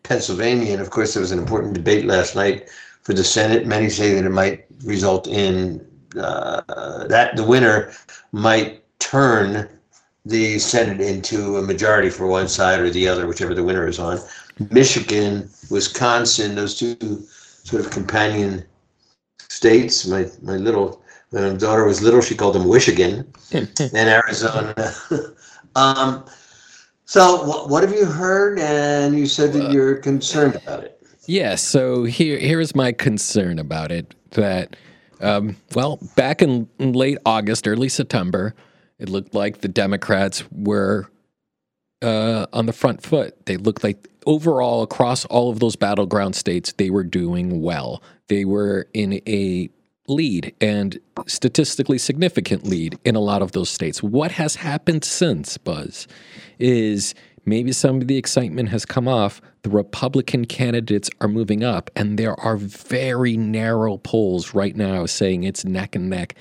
Pennsylvania. 0.01 0.73
And 0.73 0.81
of 0.81 0.89
course, 0.89 1.13
there 1.13 1.21
was 1.21 1.31
an 1.31 1.39
important 1.39 1.73
debate 1.73 2.05
last 2.05 2.35
night 2.35 2.69
for 3.03 3.13
the 3.13 3.23
Senate. 3.23 3.67
Many 3.67 3.89
say 3.89 4.13
that 4.13 4.25
it 4.25 4.29
might 4.29 4.65
result 4.83 5.27
in 5.27 5.85
uh, 6.17 6.61
that 7.07 7.35
the 7.35 7.43
winner 7.43 7.91
might 8.31 8.83
turn 8.99 9.69
the 10.25 10.57
Senate 10.59 11.01
into 11.01 11.57
a 11.57 11.61
majority 11.61 12.09
for 12.09 12.27
one 12.27 12.47
side 12.47 12.79
or 12.79 12.89
the 12.89 13.07
other, 13.07 13.27
whichever 13.27 13.53
the 13.53 13.63
winner 13.63 13.87
is 13.87 13.99
on. 13.99 14.19
Michigan, 14.69 15.49
Wisconsin, 15.69 16.55
those 16.55 16.77
two 16.77 17.23
sort 17.63 17.83
of 17.85 17.91
companion 17.91 18.63
states. 19.37 20.07
My 20.07 20.27
my 20.41 20.57
little 20.57 21.03
when 21.31 21.51
my 21.51 21.57
daughter 21.57 21.83
was 21.83 22.01
little, 22.01 22.21
she 22.21 22.35
called 22.35 22.55
them 22.55 22.63
Wishigan, 22.63 23.25
and 23.93 24.09
Arizona. 24.09 24.93
um, 25.75 26.25
so, 27.05 27.43
what, 27.43 27.69
what 27.69 27.83
have 27.83 27.91
you 27.91 28.05
heard? 28.05 28.59
And 28.59 29.17
you 29.17 29.25
said 29.25 29.51
that 29.53 29.71
you're 29.71 29.95
concerned 29.95 30.55
about 30.55 30.83
it. 30.83 31.02
Yeah. 31.25 31.55
So 31.55 32.03
here 32.03 32.37
here 32.37 32.59
is 32.59 32.75
my 32.75 32.91
concern 32.91 33.59
about 33.59 33.91
it. 33.91 34.13
That 34.31 34.75
um, 35.21 35.55
well, 35.73 35.99
back 36.15 36.41
in, 36.41 36.67
late 36.79 37.17
August, 37.25 37.67
early 37.67 37.89
September, 37.89 38.53
it 38.99 39.09
looked 39.09 39.33
like 39.33 39.61
the 39.61 39.67
Democrats 39.67 40.43
were 40.51 41.09
uh, 42.01 42.47
on 42.51 42.65
the 42.65 42.73
front 42.73 43.01
foot. 43.03 43.45
They 43.45 43.57
looked 43.57 43.83
like 43.83 44.09
overall 44.25 44.83
across 44.83 45.25
all 45.25 45.49
of 45.49 45.59
those 45.59 45.75
battleground 45.75 46.35
states, 46.35 46.73
they 46.73 46.89
were 46.89 47.03
doing 47.03 47.61
well. 47.61 48.03
They 48.27 48.45
were 48.45 48.87
in 48.93 49.21
a 49.27 49.69
lead 50.07 50.53
and 50.59 50.99
statistically 51.27 51.97
significant 51.97 52.65
lead 52.65 52.97
in 53.05 53.15
a 53.15 53.21
lot 53.21 53.41
of 53.41 53.53
those 53.53 53.69
states. 53.69 54.03
What 54.03 54.31
has 54.33 54.55
happened 54.55 55.05
since, 55.05 55.57
Buzz, 55.57 56.07
is 56.59 57.15
maybe 57.45 57.71
some 57.71 58.01
of 58.01 58.07
the 58.07 58.17
excitement 58.17 58.69
has 58.69 58.85
come 58.85 59.07
off. 59.07 59.41
The 59.63 59.69
Republican 59.69 60.45
candidates 60.45 61.09
are 61.21 61.27
moving 61.27 61.63
up, 61.63 61.89
and 61.95 62.17
there 62.17 62.39
are 62.39 62.57
very 62.57 63.37
narrow 63.37 63.97
polls 63.97 64.53
right 64.53 64.75
now 64.75 65.05
saying 65.05 65.43
it's 65.43 65.65
neck 65.65 65.95
and 65.95 66.09
neck 66.09 66.35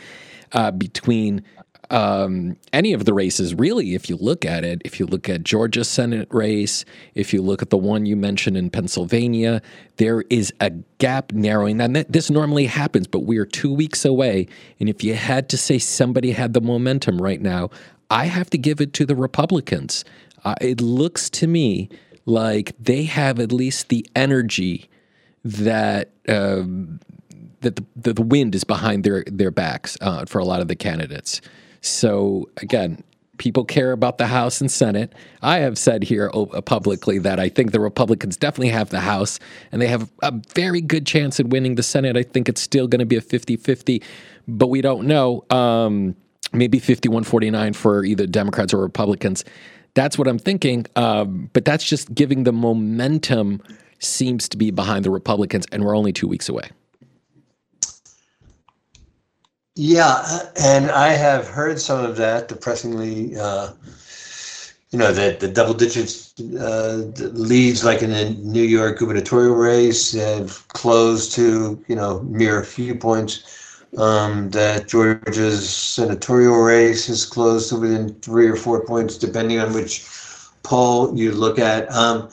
uh, 0.53 0.71
between 0.71 1.45
um, 1.93 2.57
any 2.73 2.95
of 2.95 3.05
the 3.05 3.13
races, 3.13 3.55
really, 3.55 3.95
if 3.95 4.09
you 4.09 4.17
look 4.17 4.47
at 4.47 4.65
it, 4.65 4.81
if 4.83 4.99
you 4.99 5.05
look 5.05 5.29
at 5.29 5.45
Georgia 5.45 5.85
Senate 5.85 6.27
race, 6.31 6.87
if 7.15 7.35
you 7.35 7.43
look 7.43 7.61
at 7.61 7.69
the 7.69 7.77
one 7.77 8.07
you 8.07 8.17
mentioned 8.17 8.57
in 8.57 8.71
Pennsylvania, 8.71 9.61
there 9.99 10.23
is 10.31 10.55
a 10.61 10.71
gap 10.99 11.33
narrowing. 11.33 11.77
Now, 11.77 11.89
this 12.09 12.31
normally 12.31 12.65
happens, 12.65 13.07
but 13.07 13.21
we 13.21 13.37
are 13.37 13.45
two 13.45 13.73
weeks 13.73 14.07
away. 14.07 14.47
And 14.81 14.89
if 14.89 15.05
you 15.05 15.15
had 15.15 15.51
to 15.51 15.59
say 15.59 15.79
somebody 15.79 16.33
had 16.33 16.55
the 16.55 16.63
momentum 16.63 17.21
right 17.21 17.41
now, 17.41 17.69
I 18.09 18.25
have 18.25 18.49
to 18.51 18.59
give 18.59 18.81
it 18.81 18.95
to 18.95 19.05
the 19.05 19.17
Republicans. 19.17 20.03
Uh, 20.45 20.55
it 20.61 20.81
looks 20.81 21.31
to 21.31 21.47
me 21.47 21.89
like 22.25 22.75
they 22.79 23.05
have 23.05 23.39
at 23.39 23.53
least 23.53 23.89
the 23.89 24.07
energy 24.15 24.89
that 25.45 26.11
um, 26.29 27.01
that 27.61 27.77
the, 27.97 28.13
the, 28.13 28.23
wind 28.23 28.55
is 28.55 28.65
behind 28.65 29.05
their 29.05 29.25
their 29.27 29.51
backs 29.51 29.97
uh, 30.01 30.25
for 30.27 30.39
a 30.39 30.45
lot 30.45 30.61
of 30.61 30.69
the 30.69 30.77
candidates. 30.77 31.41
So 31.81 32.49
again, 32.59 33.03
people 33.39 33.65
care 33.65 33.91
about 33.93 34.19
the 34.19 34.29
House 34.29 34.61
and 34.61 34.71
Senate. 34.71 35.13
I 35.43 35.59
have 35.59 35.77
said 35.77 36.05
here 36.05 36.31
publicly 36.65 37.19
that 37.19 37.41
I 37.41 37.49
think 37.49 37.73
the 37.73 37.81
Republicans 37.81 38.37
definitely 38.37 38.69
have 38.69 38.91
the 38.91 39.01
House 39.01 39.41
and 39.73 39.83
they 39.83 39.89
have 39.89 40.11
a 40.23 40.33
very 40.55 40.81
good 40.81 41.07
chance 41.07 41.41
at 41.41 41.49
winning 41.49 41.75
the 41.75 41.83
Senate. 41.83 42.17
I 42.17 42.23
think 42.23 42.49
it's 42.49 42.61
still 42.61 42.87
going 42.87 43.01
to 43.01 43.07
be 43.07 43.17
a 43.17 43.21
50 43.21 43.57
50, 43.57 44.03
but 44.47 44.69
we 44.69 44.81
don't 44.81 45.07
know. 45.07 45.45
Um, 45.51 46.15
maybe 46.53 46.79
51 46.79 47.25
49 47.25 47.73
for 47.73 48.05
either 48.05 48.27
Democrats 48.27 48.73
or 48.73 48.79
Republicans. 48.79 49.45
That's 49.95 50.17
what 50.17 50.27
I'm 50.29 50.39
thinking. 50.39 50.87
Um, 50.97 51.51
but 51.53 51.65
that's 51.65 51.85
just 51.85 52.15
giving 52.15 52.45
the 52.45 52.53
momentum 52.53 53.63
seems 53.99 54.49
to 54.49 54.57
be 54.57 54.71
behind 54.71 55.05
the 55.05 55.11
Republicans, 55.11 55.67
and 55.73 55.85
we're 55.85 55.97
only 55.97 56.13
two 56.13 56.27
weeks 56.29 56.49
away. 56.49 56.71
Yeah, 59.75 60.25
and 60.61 60.91
I 60.91 61.09
have 61.09 61.49
heard 61.49 61.81
some 61.81 62.05
of 62.05 62.17
that 62.17 62.49
depressingly. 62.49 63.37
Uh, 63.37 63.73
you 64.91 64.99
know 64.99 65.11
that 65.11 65.41
the 65.41 65.49
double 65.49 65.73
digits 65.73 66.39
uh, 66.39 67.11
leads, 67.17 67.83
like 67.83 68.03
in 68.03 68.11
the 68.11 68.31
New 68.41 68.63
York 68.63 68.99
gubernatorial 68.99 69.55
race, 69.55 70.13
have 70.13 70.69
closed 70.69 71.33
to 71.33 71.83
you 71.89 71.97
know 71.97 72.21
mere 72.25 72.63
few 72.63 72.95
points 72.95 73.62
um, 73.99 74.51
that 74.51 74.89
Georgia's 74.89 75.69
senatorial 75.69 76.57
race 76.57 77.09
is 77.09 77.27
close 77.27 77.69
to 77.69 77.77
within 77.77 78.15
three 78.21 78.49
or 78.49 78.57
four 78.57 78.85
points, 78.85 79.19
depending 79.19 79.59
on 79.59 79.73
which 79.73 80.07
poll 80.63 81.17
you 81.17 81.33
look 81.33 81.59
at. 81.59 81.93
Um, 81.93 82.31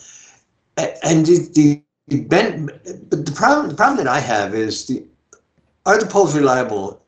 and 0.77 1.25
the, 1.25 1.83
the, 2.07 2.21
but 2.21 3.25
the 3.25 3.31
problem 3.35 3.69
the 3.69 3.75
problem 3.75 3.97
that 3.97 4.07
I 4.07 4.19
have 4.19 4.55
is 4.55 4.87
the 4.87 5.05
are 5.85 5.99
the 5.99 6.05
polls 6.05 6.35
reliable 6.35 7.03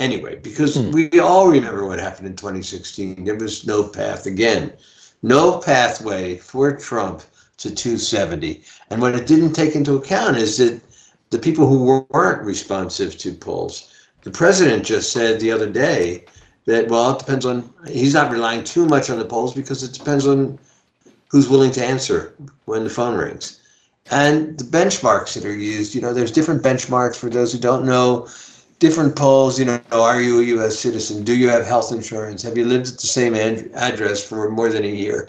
anyway? 0.00 0.36
Because 0.36 0.76
hmm. 0.76 0.90
we 0.90 1.20
all 1.20 1.48
remember 1.48 1.86
what 1.86 1.98
happened 1.98 2.26
in 2.26 2.36
2016. 2.36 3.24
There 3.24 3.36
was 3.36 3.66
no 3.66 3.82
path 3.84 4.26
again, 4.26 4.72
no 5.22 5.58
pathway 5.58 6.36
for 6.36 6.76
Trump 6.76 7.22
to 7.58 7.74
270. 7.74 8.62
And 8.90 9.00
what 9.00 9.14
it 9.14 9.26
didn't 9.26 9.52
take 9.52 9.74
into 9.74 9.96
account 9.96 10.36
is 10.36 10.58
that 10.58 10.80
the 11.30 11.38
people 11.38 11.66
who 11.66 12.06
weren't 12.10 12.42
responsive 12.42 13.16
to 13.18 13.32
polls 13.32 13.93
the 14.24 14.30
president 14.30 14.84
just 14.84 15.12
said 15.12 15.38
the 15.38 15.52
other 15.52 15.68
day 15.68 16.24
that, 16.66 16.88
well, 16.88 17.12
it 17.12 17.18
depends 17.18 17.44
on, 17.44 17.72
he's 17.86 18.14
not 18.14 18.32
relying 18.32 18.64
too 18.64 18.86
much 18.86 19.10
on 19.10 19.18
the 19.18 19.24
polls 19.24 19.54
because 19.54 19.82
it 19.82 19.92
depends 19.92 20.26
on 20.26 20.58
who's 21.28 21.48
willing 21.48 21.70
to 21.72 21.84
answer 21.84 22.34
when 22.64 22.84
the 22.84 22.90
phone 22.90 23.16
rings. 23.16 23.60
And 24.10 24.58
the 24.58 24.64
benchmarks 24.64 25.34
that 25.34 25.44
are 25.44 25.54
used, 25.54 25.94
you 25.94 26.00
know, 26.00 26.12
there's 26.12 26.32
different 26.32 26.62
benchmarks 26.62 27.16
for 27.16 27.30
those 27.30 27.52
who 27.52 27.58
don't 27.58 27.84
know, 27.84 28.28
different 28.78 29.14
polls, 29.16 29.58
you 29.58 29.66
know, 29.66 29.80
are 29.92 30.20
you 30.20 30.40
a 30.40 30.44
U.S. 30.56 30.78
citizen? 30.78 31.22
Do 31.22 31.36
you 31.36 31.48
have 31.48 31.66
health 31.66 31.92
insurance? 31.92 32.42
Have 32.42 32.56
you 32.56 32.64
lived 32.66 32.88
at 32.88 32.98
the 32.98 33.06
same 33.06 33.34
ad- 33.34 33.70
address 33.74 34.22
for 34.22 34.50
more 34.50 34.68
than 34.70 34.84
a 34.84 34.88
year? 34.88 35.28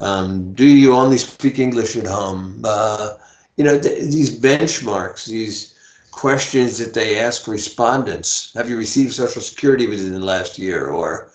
Um, 0.00 0.52
do 0.54 0.66
you 0.66 0.94
only 0.94 1.18
speak 1.18 1.58
English 1.58 1.96
at 1.96 2.06
home? 2.06 2.62
Uh, 2.64 3.16
you 3.56 3.64
know, 3.64 3.78
th- 3.78 4.10
these 4.10 4.38
benchmarks, 4.38 5.26
these 5.26 5.69
questions 6.10 6.78
that 6.78 6.94
they 6.94 7.18
ask 7.18 7.46
respondents. 7.46 8.52
Have 8.54 8.68
you 8.68 8.76
received 8.76 9.14
Social 9.14 9.42
Security 9.42 9.86
within 9.86 10.12
the 10.12 10.20
last 10.20 10.58
year? 10.58 10.88
Or 10.88 11.32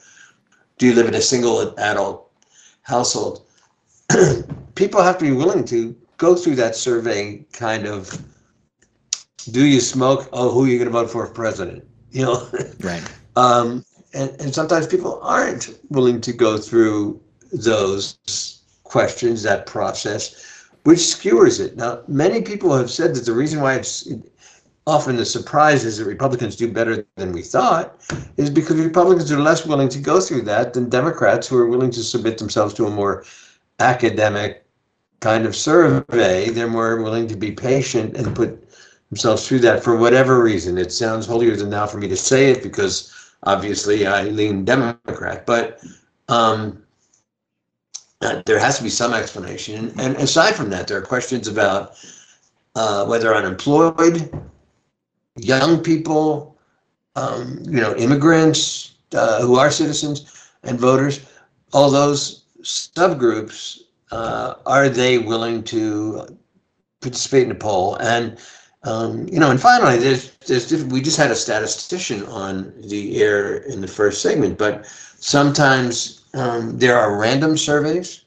do 0.77 0.87
you 0.87 0.93
live 0.93 1.07
in 1.07 1.15
a 1.15 1.21
single 1.21 1.73
adult 1.79 2.31
household? 2.83 3.45
People 4.75 5.01
have 5.01 5.17
to 5.19 5.25
be 5.25 5.31
willing 5.31 5.65
to 5.65 5.95
go 6.17 6.35
through 6.35 6.55
that 6.55 6.75
survey 6.75 7.45
kind 7.53 7.85
of 7.85 8.21
do 9.51 9.65
you 9.65 9.79
smoke? 9.79 10.27
Oh, 10.33 10.49
who 10.49 10.65
are 10.65 10.67
you 10.67 10.77
going 10.77 10.87
to 10.87 10.91
vote 10.91 11.09
for 11.09 11.27
president? 11.27 11.85
You 12.11 12.23
know? 12.23 12.49
Right. 12.79 13.03
um, 13.35 13.85
and, 14.13 14.29
and 14.39 14.53
sometimes 14.53 14.87
people 14.87 15.19
aren't 15.21 15.77
willing 15.89 16.21
to 16.21 16.33
go 16.33 16.57
through 16.57 17.21
those 17.51 18.61
questions, 18.83 19.43
that 19.43 19.65
process. 19.65 20.69
which 20.83 20.99
skewers 20.99 21.59
it. 21.59 21.75
Now, 21.75 22.01
many 22.07 22.41
people 22.41 22.75
have 22.75 22.89
said 22.89 23.15
that 23.15 23.25
the 23.25 23.33
reason 23.33 23.59
why 23.59 23.75
it's 23.75 24.07
often 24.87 25.15
the 25.15 25.25
surprise 25.25 25.83
is 25.83 25.97
that 25.97 26.05
Republicans 26.05 26.55
do 26.55 26.71
better 26.71 27.05
than 27.15 27.31
we 27.31 27.41
thought 27.41 28.01
is 28.37 28.49
because 28.49 28.77
Republicans 28.77 29.31
are 29.31 29.39
less 29.39 29.65
willing 29.65 29.89
to 29.89 29.99
go 29.99 30.19
through 30.19 30.43
that 30.43 30.73
than 30.73 30.89
Democrats 30.89 31.47
who 31.47 31.57
are 31.57 31.67
willing 31.67 31.91
to 31.91 32.03
submit 32.03 32.37
themselves 32.37 32.73
to 32.73 32.85
a 32.85 32.91
more 32.91 33.25
academic 33.79 34.65
kind 35.21 35.45
of 35.45 35.55
survey. 35.55 36.49
They're 36.49 36.67
more 36.67 37.01
willing 37.01 37.27
to 37.27 37.35
be 37.35 37.51
patient 37.51 38.15
and 38.15 38.35
put 38.35 38.69
themselves 39.09 39.47
through 39.47 39.59
that 39.59 39.83
for 39.83 39.95
whatever 39.95 40.43
reason. 40.43 40.77
It 40.77 40.91
sounds 40.91 41.25
holier 41.25 41.55
than 41.55 41.71
thou 41.71 41.87
for 41.87 41.97
me 41.97 42.07
to 42.07 42.17
say 42.17 42.51
it 42.51 42.61
because 42.61 43.11
obviously 43.43 44.05
I 44.05 44.23
lean 44.23 44.65
Democrat, 44.65 45.45
but 45.47 45.83
um, 46.27 46.83
uh, 48.21 48.41
there 48.45 48.59
has 48.59 48.77
to 48.77 48.83
be 48.83 48.89
some 48.89 49.13
explanation. 49.13 49.93
And 49.99 50.15
aside 50.17 50.55
from 50.55 50.69
that, 50.69 50.87
there 50.87 50.97
are 50.97 51.01
questions 51.01 51.47
about 51.47 51.95
uh, 52.75 53.05
whether 53.05 53.33
unemployed, 53.33 54.31
young 55.37 55.81
people, 55.81 56.57
um, 57.15 57.59
you 57.65 57.81
know, 57.81 57.95
immigrants 57.95 58.95
uh, 59.13 59.41
who 59.41 59.57
are 59.57 59.71
citizens 59.71 60.49
and 60.63 60.79
voters, 60.79 61.25
all 61.73 61.89
those 61.89 62.43
subgroups, 62.63 63.81
uh, 64.11 64.55
are 64.65 64.89
they 64.89 65.17
willing 65.17 65.63
to 65.63 66.27
participate 67.01 67.43
in 67.43 67.51
a 67.51 67.55
poll? 67.55 67.95
And 67.97 68.37
um, 68.83 69.27
you 69.27 69.39
know, 69.39 69.49
and 69.49 69.59
finally, 69.59 69.97
there's 69.97 70.31
there's 70.47 70.67
different, 70.67 70.93
we 70.93 71.01
just 71.01 71.17
had 71.17 71.31
a 71.31 71.35
statistician 71.35 72.23
on 72.27 72.73
the 72.81 73.21
air 73.21 73.57
in 73.57 73.81
the 73.81 73.87
first 73.87 74.21
segment, 74.21 74.59
but 74.59 74.85
sometimes 74.85 76.23
um, 76.35 76.77
there 76.77 76.97
are 76.97 77.17
random 77.19 77.57
surveys. 77.57 78.25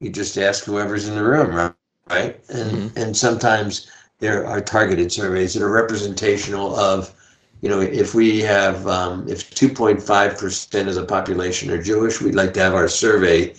You 0.00 0.10
just 0.10 0.36
ask 0.36 0.64
whoever's 0.64 1.08
in 1.08 1.14
the 1.14 1.24
room, 1.24 1.54
right? 1.54 1.72
right? 2.10 2.40
And 2.50 2.70
mm-hmm. 2.70 2.98
and 2.98 3.16
sometimes 3.16 3.90
there 4.18 4.44
are 4.46 4.60
targeted 4.60 5.12
surveys 5.12 5.54
that 5.54 5.62
are 5.62 5.70
representational 5.70 6.74
of, 6.76 7.14
you 7.60 7.68
know, 7.68 7.80
if 7.80 8.14
we 8.14 8.40
have 8.40 8.86
um, 8.86 9.28
if 9.28 9.50
2.5 9.50 10.38
percent 10.38 10.88
of 10.88 10.94
the 10.94 11.04
population 11.04 11.70
are 11.70 11.82
Jewish, 11.82 12.20
we'd 12.20 12.34
like 12.34 12.54
to 12.54 12.60
have 12.60 12.74
our 12.74 12.88
survey 12.88 13.54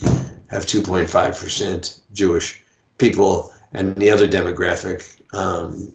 have 0.49 0.65
2.5 0.65 1.39
percent 1.39 1.99
Jewish 2.13 2.61
people, 2.97 3.53
and 3.73 3.95
the 3.95 4.09
other 4.09 4.27
demographic 4.27 5.21
um, 5.33 5.93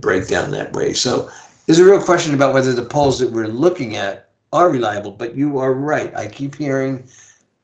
break 0.00 0.28
down 0.28 0.50
that 0.50 0.72
way. 0.72 0.92
So 0.92 1.30
there's 1.66 1.78
a 1.78 1.84
real 1.84 2.02
question 2.02 2.34
about 2.34 2.54
whether 2.54 2.72
the 2.72 2.84
polls 2.84 3.18
that 3.18 3.30
we're 3.30 3.48
looking 3.48 3.96
at 3.96 4.30
are 4.52 4.70
reliable. 4.70 5.12
But 5.12 5.34
you 5.34 5.58
are 5.58 5.72
right. 5.72 6.14
I 6.14 6.28
keep 6.28 6.54
hearing 6.56 7.08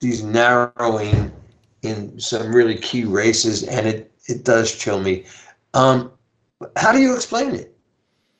these 0.00 0.22
narrowing 0.22 1.30
in 1.82 2.18
some 2.18 2.52
really 2.52 2.76
key 2.76 3.04
races, 3.04 3.64
and 3.64 3.86
it 3.86 4.10
it 4.26 4.44
does 4.44 4.76
chill 4.76 5.00
me. 5.00 5.24
Um, 5.74 6.12
how 6.76 6.92
do 6.92 7.00
you 7.00 7.14
explain 7.14 7.54
it? 7.54 7.72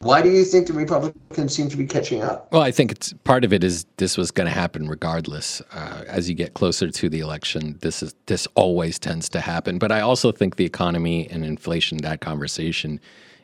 Why 0.02 0.20
do 0.20 0.30
you 0.30 0.44
think 0.44 0.66
the 0.66 0.72
Republicans 0.72 1.54
seem 1.54 1.68
to 1.68 1.76
be 1.76 1.86
catching 1.86 2.22
up? 2.22 2.50
Well, 2.52 2.62
I 2.62 2.72
think 2.72 2.90
it's 2.90 3.12
part 3.22 3.44
of 3.44 3.52
it 3.52 3.62
is 3.62 3.86
this 3.98 4.16
was 4.16 4.32
going 4.32 4.48
to 4.48 4.52
happen 4.52 4.88
regardless. 4.88 5.62
Uh, 5.72 6.02
as 6.08 6.28
you 6.28 6.34
get 6.34 6.54
closer 6.54 6.90
to 6.90 7.08
the 7.08 7.20
election, 7.20 7.78
this 7.82 8.02
is 8.02 8.12
this 8.26 8.48
always 8.56 8.98
tends 8.98 9.28
to 9.28 9.40
happen. 9.40 9.78
But 9.78 9.92
I 9.92 10.00
also 10.00 10.32
think 10.32 10.56
the 10.56 10.64
economy 10.64 11.28
and 11.30 11.44
inflation, 11.44 11.98
that 11.98 12.20
conversation, 12.20 12.98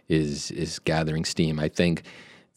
is 0.09 0.51
is 0.51 0.81
gathering 0.81 1.25
steam. 1.25 1.61
I 1.61 1.69
think 1.69 2.03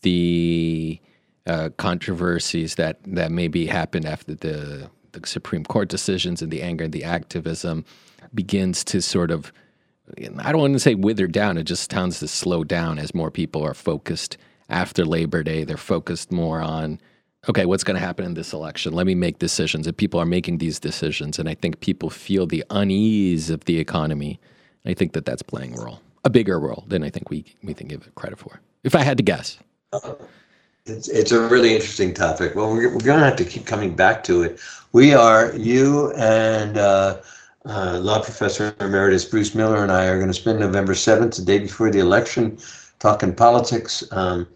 the 0.01 0.99
uh, 1.45 1.69
controversies 1.77 2.75
that 2.75 2.97
that 3.05 3.31
maybe 3.31 3.67
happened 3.67 4.05
after 4.05 4.33
the 4.33 4.89
the 5.11 5.27
Supreme 5.27 5.63
Court 5.63 5.89
decisions 5.89 6.41
and 6.41 6.51
the 6.51 6.63
anger 6.63 6.85
and 6.85 6.93
the 6.93 7.03
activism 7.03 7.85
begins 8.33 8.83
to 8.85 9.01
sort 9.01 9.29
of 9.29 9.51
I 10.39 10.51
don't 10.51 10.61
want 10.61 10.73
to 10.73 10.79
say 10.79 10.95
withered 10.95 11.31
down. 11.31 11.57
It 11.57 11.63
just 11.63 11.89
tends 11.89 12.19
to 12.19 12.27
slow 12.27 12.63
down 12.63 12.99
as 12.99 13.13
more 13.13 13.31
people 13.31 13.63
are 13.63 13.73
focused 13.73 14.37
after 14.69 15.05
Labor 15.05 15.43
Day. 15.43 15.63
They're 15.63 15.77
focused 15.77 16.31
more 16.31 16.61
on, 16.61 16.99
okay, 17.49 17.65
what's 17.65 17.83
going 17.83 17.99
to 17.99 18.05
happen 18.05 18.25
in 18.25 18.33
this 18.33 18.53
election? 18.53 18.93
Let 18.93 19.05
me 19.05 19.15
make 19.15 19.39
decisions. 19.39 19.87
And 19.87 19.95
people 19.95 20.19
are 20.19 20.25
making 20.25 20.57
these 20.59 20.79
decisions. 20.79 21.39
And 21.39 21.49
I 21.49 21.55
think 21.55 21.79
people 21.79 22.09
feel 22.09 22.47
the 22.47 22.63
unease 22.69 23.49
of 23.49 23.65
the 23.65 23.79
economy. 23.79 24.39
I 24.85 24.93
think 24.93 25.13
that 25.13 25.25
that's 25.25 25.43
playing 25.43 25.77
a 25.77 25.83
role, 25.83 26.01
a 26.25 26.29
bigger 26.29 26.59
role 26.59 26.85
than 26.87 27.03
I 27.03 27.09
think 27.09 27.29
we, 27.29 27.45
we 27.63 27.73
can 27.73 27.87
give 27.87 28.01
it 28.07 28.15
credit 28.15 28.39
for, 28.39 28.59
if 28.83 28.95
I 28.95 29.03
had 29.03 29.17
to 29.17 29.23
guess. 29.23 29.59
It's, 30.85 31.07
it's 31.09 31.31
a 31.31 31.47
really 31.47 31.75
interesting 31.75 32.13
topic. 32.13 32.55
Well, 32.55 32.71
we're, 32.71 32.89
we're 32.89 33.05
going 33.05 33.19
to 33.19 33.25
have 33.25 33.35
to 33.35 33.45
keep 33.45 33.65
coming 33.67 33.95
back 33.95 34.23
to 34.23 34.43
it. 34.43 34.59
We 34.93 35.13
are, 35.13 35.53
you 35.55 36.11
and, 36.13 36.77
uh, 36.77 37.17
uh, 37.65 37.99
law 38.01 38.21
professor 38.21 38.75
emeritus 38.79 39.25
Bruce 39.25 39.53
Miller 39.53 39.83
and 39.83 39.91
I 39.91 40.07
are 40.07 40.17
going 40.17 40.27
to 40.27 40.33
spend 40.33 40.59
November 40.59 40.93
7th, 40.93 41.35
the 41.35 41.43
day 41.43 41.59
before 41.59 41.91
the 41.91 41.99
election, 41.99 42.57
talking 42.99 43.33
politics. 43.33 44.03
Um, 44.11 44.47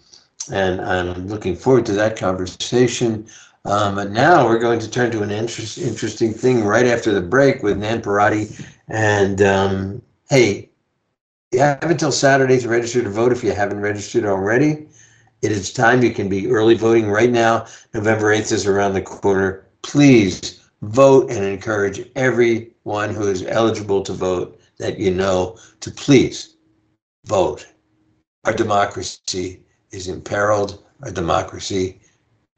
and 0.51 0.81
I'm 0.81 1.27
looking 1.27 1.55
forward 1.55 1.85
to 1.87 1.93
that 1.93 2.17
conversation. 2.17 3.27
Um, 3.65 3.95
but 3.95 4.11
now 4.11 4.45
we're 4.45 4.59
going 4.59 4.79
to 4.79 4.89
turn 4.89 5.11
to 5.11 5.23
an 5.23 5.31
interest, 5.31 5.77
interesting 5.77 6.33
thing 6.33 6.63
right 6.63 6.85
after 6.85 7.11
the 7.11 7.21
break 7.21 7.63
with 7.63 7.77
Nan 7.77 8.01
Parati. 8.01 8.49
And 8.87 9.41
um, 9.41 10.01
hey, 10.29 10.69
you 11.51 11.59
have 11.59 11.83
until 11.83 12.11
Saturday 12.11 12.59
to 12.59 12.69
register 12.69 13.01
to 13.01 13.09
vote 13.09 13.31
if 13.31 13.43
you 13.43 13.53
haven't 13.53 13.81
registered 13.81 14.25
already. 14.25 14.87
It 15.41 15.51
is 15.51 15.73
time. 15.73 16.03
You 16.03 16.11
can 16.11 16.29
be 16.29 16.47
early 16.47 16.75
voting 16.75 17.09
right 17.09 17.31
now. 17.31 17.65
November 17.93 18.35
8th 18.35 18.51
is 18.51 18.65
around 18.67 18.93
the 18.93 19.01
corner. 19.01 19.65
Please 19.81 20.63
vote 20.81 21.31
and 21.31 21.43
encourage 21.43 22.07
everyone 22.85 23.15
who 23.15 23.27
is 23.27 23.43
eligible 23.47 24.03
to 24.03 24.13
vote 24.13 24.61
that 24.77 24.99
you 24.99 25.09
know 25.09 25.57
to 25.79 25.89
please 25.89 26.55
vote. 27.25 27.65
Our 28.43 28.53
democracy 28.53 29.63
is 29.91 30.07
imperiled. 30.07 30.83
Our 31.01 31.09
democracy 31.09 31.99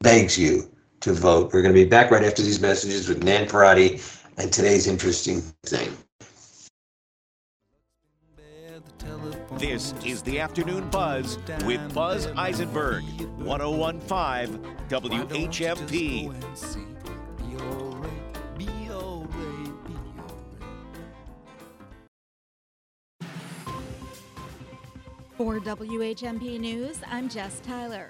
begs 0.01 0.37
you 0.37 0.69
to 0.99 1.13
vote. 1.13 1.53
We're 1.53 1.61
going 1.61 1.73
to 1.73 1.81
be 1.81 1.89
back 1.89 2.11
right 2.11 2.25
after 2.25 2.41
these 2.41 2.59
messages 2.59 3.07
with 3.07 3.23
Nan 3.23 3.47
Parati 3.47 4.01
and 4.37 4.51
today's 4.51 4.87
interesting 4.87 5.41
thing. 5.63 5.95
This 9.57 9.93
is 10.05 10.21
the 10.23 10.41
Afternoon 10.41 10.89
Buzz 10.89 11.39
with 11.65 11.93
Buzz 11.93 12.27
Eisenberg, 12.35 13.03
1015 13.39 14.61
WHMP. 14.89 16.96
For 25.37 25.59
WHMP 25.59 26.59
News, 26.59 26.97
I'm 27.05 27.29
Jess 27.29 27.59
Tyler. 27.59 28.09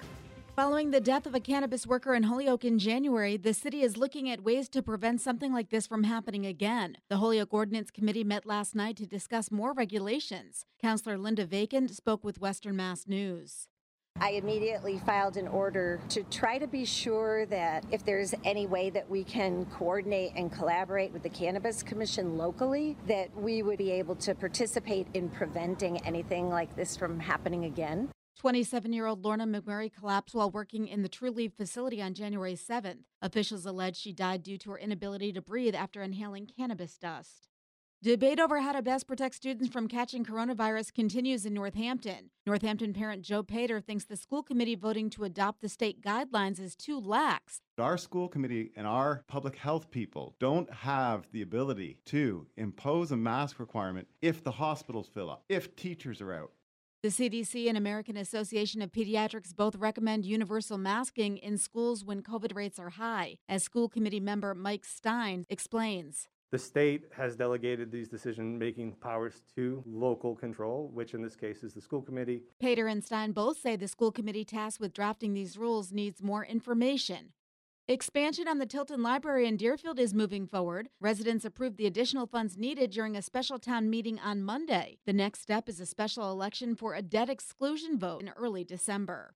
Following 0.56 0.92
the 0.92 1.02
death 1.02 1.26
of 1.26 1.36
a 1.36 1.42
cannabis 1.42 1.86
worker 1.86 2.16
in 2.16 2.24
Holyoke 2.24 2.63
in 2.63 2.80
January, 2.80 3.36
the 3.36 3.54
city 3.54 3.82
is 3.82 3.98
looking 3.98 4.30
at 4.30 4.46
ways 4.46 4.70
to 4.70 4.82
prevent 4.82 5.20
something 5.20 5.52
like 5.52 5.70
this 5.70 5.86
from 5.86 6.06
happening 6.06 6.46
again. 6.46 6.96
The 7.10 7.18
Holyoke 7.18 7.54
Ordinance 7.54 7.92
Committee 7.92 8.24
met 8.24 8.46
last 8.46 8.76
night 8.76 8.96
to 8.96 9.06
discuss 9.06 9.52
more 9.52 9.74
regulations. 9.74 10.63
Councillor 10.82 11.18
Linda 11.18 11.46
Vacon 11.46 11.90
spoke 11.90 12.24
with 12.24 12.40
Western 12.40 12.78
Mass 12.78 13.08
News. 13.08 13.68
I 14.19 14.32
immediately 14.32 14.97
filed 15.06 15.38
an 15.38 15.47
order 15.47 15.99
to 16.10 16.23
try 16.23 16.58
to 16.58 16.65
be 16.65 16.86
sure 16.86 17.45
that 17.47 17.86
if 17.91 18.03
there's 18.03 18.34
any 18.43 18.65
way 18.65 18.89
that 18.89 19.08
we 19.08 19.23
can 19.23 19.65
coordinate 19.65 20.34
and 20.36 20.51
collaborate 20.51 21.12
with 21.12 21.21
the 21.21 21.30
Cannabis 21.30 21.84
Commission 21.84 22.36
locally, 22.36 22.97
that 23.08 23.36
we 23.36 23.62
would 23.62 23.77
be 23.77 23.91
able 23.91 24.15
to 24.15 24.34
participate 24.34 25.08
in 25.13 25.30
preventing 25.30 26.03
anything 26.03 26.49
like 26.49 26.75
this 26.75 26.97
from 26.97 27.19
happening 27.19 27.65
again. 27.65 28.10
27 28.39 28.91
year 28.91 29.06
old 29.06 29.23
Lorna 29.23 29.45
McMurrey 29.45 29.91
collapsed 29.93 30.34
while 30.34 30.49
working 30.49 30.88
in 30.88 31.03
the 31.03 31.10
Trulieve 31.10 31.53
facility 31.53 32.01
on 32.01 32.15
January 32.15 32.56
7th. 32.56 33.03
Officials 33.21 33.65
allege 33.67 33.97
she 33.97 34.13
died 34.13 34.41
due 34.41 34.58
to 34.58 34.71
her 34.71 34.80
inability 34.80 35.32
to 35.34 35.41
breathe 35.41 35.75
after 35.75 36.01
inhaling 36.01 36.47
cannabis 36.58 36.97
dust. 36.97 37.47
Debate 38.03 38.39
over 38.39 38.62
how 38.62 38.73
to 38.73 38.83
best 38.83 39.07
protect 39.07 39.33
students 39.33 39.73
from 39.73 39.88
catching 39.88 40.23
coronavirus 40.23 40.93
continues 40.93 41.47
in 41.47 41.55
Northampton. 41.55 42.29
Northampton 42.45 42.93
parent 42.93 43.23
Joe 43.23 43.41
Pater 43.41 43.81
thinks 43.81 44.05
the 44.05 44.15
school 44.15 44.43
committee 44.43 44.75
voting 44.75 45.10
to 45.10 45.23
adopt 45.23 45.62
the 45.62 45.67
state 45.67 45.99
guidelines 45.99 46.60
is 46.60 46.75
too 46.75 46.99
lax. 46.99 47.62
Our 47.79 47.97
school 47.97 48.27
committee 48.27 48.69
and 48.75 48.86
our 48.86 49.23
public 49.27 49.55
health 49.55 49.89
people 49.89 50.36
don't 50.38 50.71
have 50.71 51.27
the 51.31 51.41
ability 51.41 51.97
to 52.05 52.45
impose 52.55 53.12
a 53.12 53.17
mask 53.17 53.57
requirement 53.57 54.07
if 54.21 54.43
the 54.43 54.51
hospitals 54.51 55.10
fill 55.12 55.31
up, 55.31 55.43
if 55.49 55.75
teachers 55.75 56.21
are 56.21 56.33
out. 56.33 56.51
The 57.01 57.10
CDC 57.10 57.67
and 57.67 57.77
American 57.77 58.15
Association 58.15 58.83
of 58.83 58.91
Pediatrics 58.91 59.55
both 59.55 59.75
recommend 59.75 60.23
universal 60.23 60.77
masking 60.77 61.38
in 61.38 61.57
schools 61.57 62.03
when 62.03 62.21
COVID 62.21 62.55
rates 62.55 62.77
are 62.77 62.91
high, 62.91 63.38
as 63.49 63.63
school 63.63 63.89
committee 63.89 64.19
member 64.19 64.53
Mike 64.53 64.86
Stein 64.86 65.45
explains. 65.49 66.27
The 66.49 66.57
state 66.57 67.03
has 67.13 67.36
delegated 67.36 67.91
these 67.91 68.07
decision 68.07 68.57
making 68.57 68.93
powers 69.01 69.41
to 69.55 69.83
local 69.86 70.33
control, 70.33 70.89
which 70.93 71.13
in 71.13 71.21
this 71.21 71.36
case 71.36 71.62
is 71.62 71.73
the 71.73 71.81
school 71.81 72.01
committee. 72.01 72.43
Pater 72.62 72.88
and 72.88 73.03
Stein 73.03 73.33
both 73.33 73.60
say 73.60 73.75
the 73.75 73.89
school 73.89 74.13
committee 74.13 74.45
tasked 74.45 74.79
with 74.79 74.93
drafting 74.93 75.33
these 75.33 75.57
rules 75.57 75.91
needs 75.91 76.23
more 76.23 76.45
information. 76.45 77.33
Expansion 77.89 78.47
on 78.47 78.60
the 78.60 78.65
Tilton 78.65 79.03
Library 79.03 79.45
in 79.45 79.57
Deerfield 79.57 79.99
is 79.99 80.13
moving 80.13 80.47
forward. 80.47 80.88
Residents 81.01 81.43
approved 81.43 81.75
the 81.77 81.86
additional 81.86 82.27
funds 82.27 82.57
needed 82.57 82.91
during 82.91 83.17
a 83.17 83.21
special 83.21 83.60
town 83.60 83.89
meeting 83.89 84.17
on 84.19 84.41
Monday. 84.41 84.99
The 85.05 85.13
next 85.13 85.41
step 85.41 85.67
is 85.67 85.81
a 85.81 85.86
special 85.86 86.31
election 86.31 86.75
for 86.75 86.93
a 86.93 87.01
debt 87.01 87.29
exclusion 87.29 87.99
vote 87.99 88.21
in 88.21 88.29
early 88.38 88.63
December. 88.63 89.36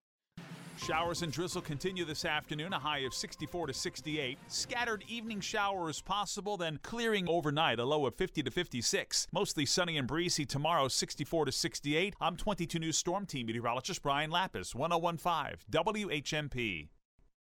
Showers 0.84 1.22
and 1.22 1.32
drizzle 1.32 1.62
continue 1.62 2.06
this 2.06 2.26
afternoon, 2.26 2.74
a 2.74 2.80
high 2.80 3.00
of 3.00 3.14
64 3.14 3.68
to 3.68 3.74
68. 3.74 4.40
Scattered 4.48 5.04
evening 5.08 5.40
showers 5.40 6.02
possible, 6.02 6.58
then 6.58 6.80
clearing 6.82 7.30
overnight, 7.30 7.80
a 7.80 7.86
low 7.86 8.08
of 8.08 8.16
50 8.16 8.42
to 8.42 8.50
56. 8.50 9.28
Mostly 9.32 9.64
sunny 9.68 9.98
and 10.00 10.08
breezy 10.08 10.44
tomorrow, 10.44 10.88
64 10.88 11.46
to 11.46 11.52
68. 11.52 12.16
I'm 12.20 12.36
22 12.36 12.80
News 12.80 12.98
Storm 12.98 13.28
Team 13.28 13.46
meteorologist 13.46 14.02
Brian 14.02 14.32
Lapis, 14.32 14.74
1015 14.74 15.58
WHMP. 15.72 16.88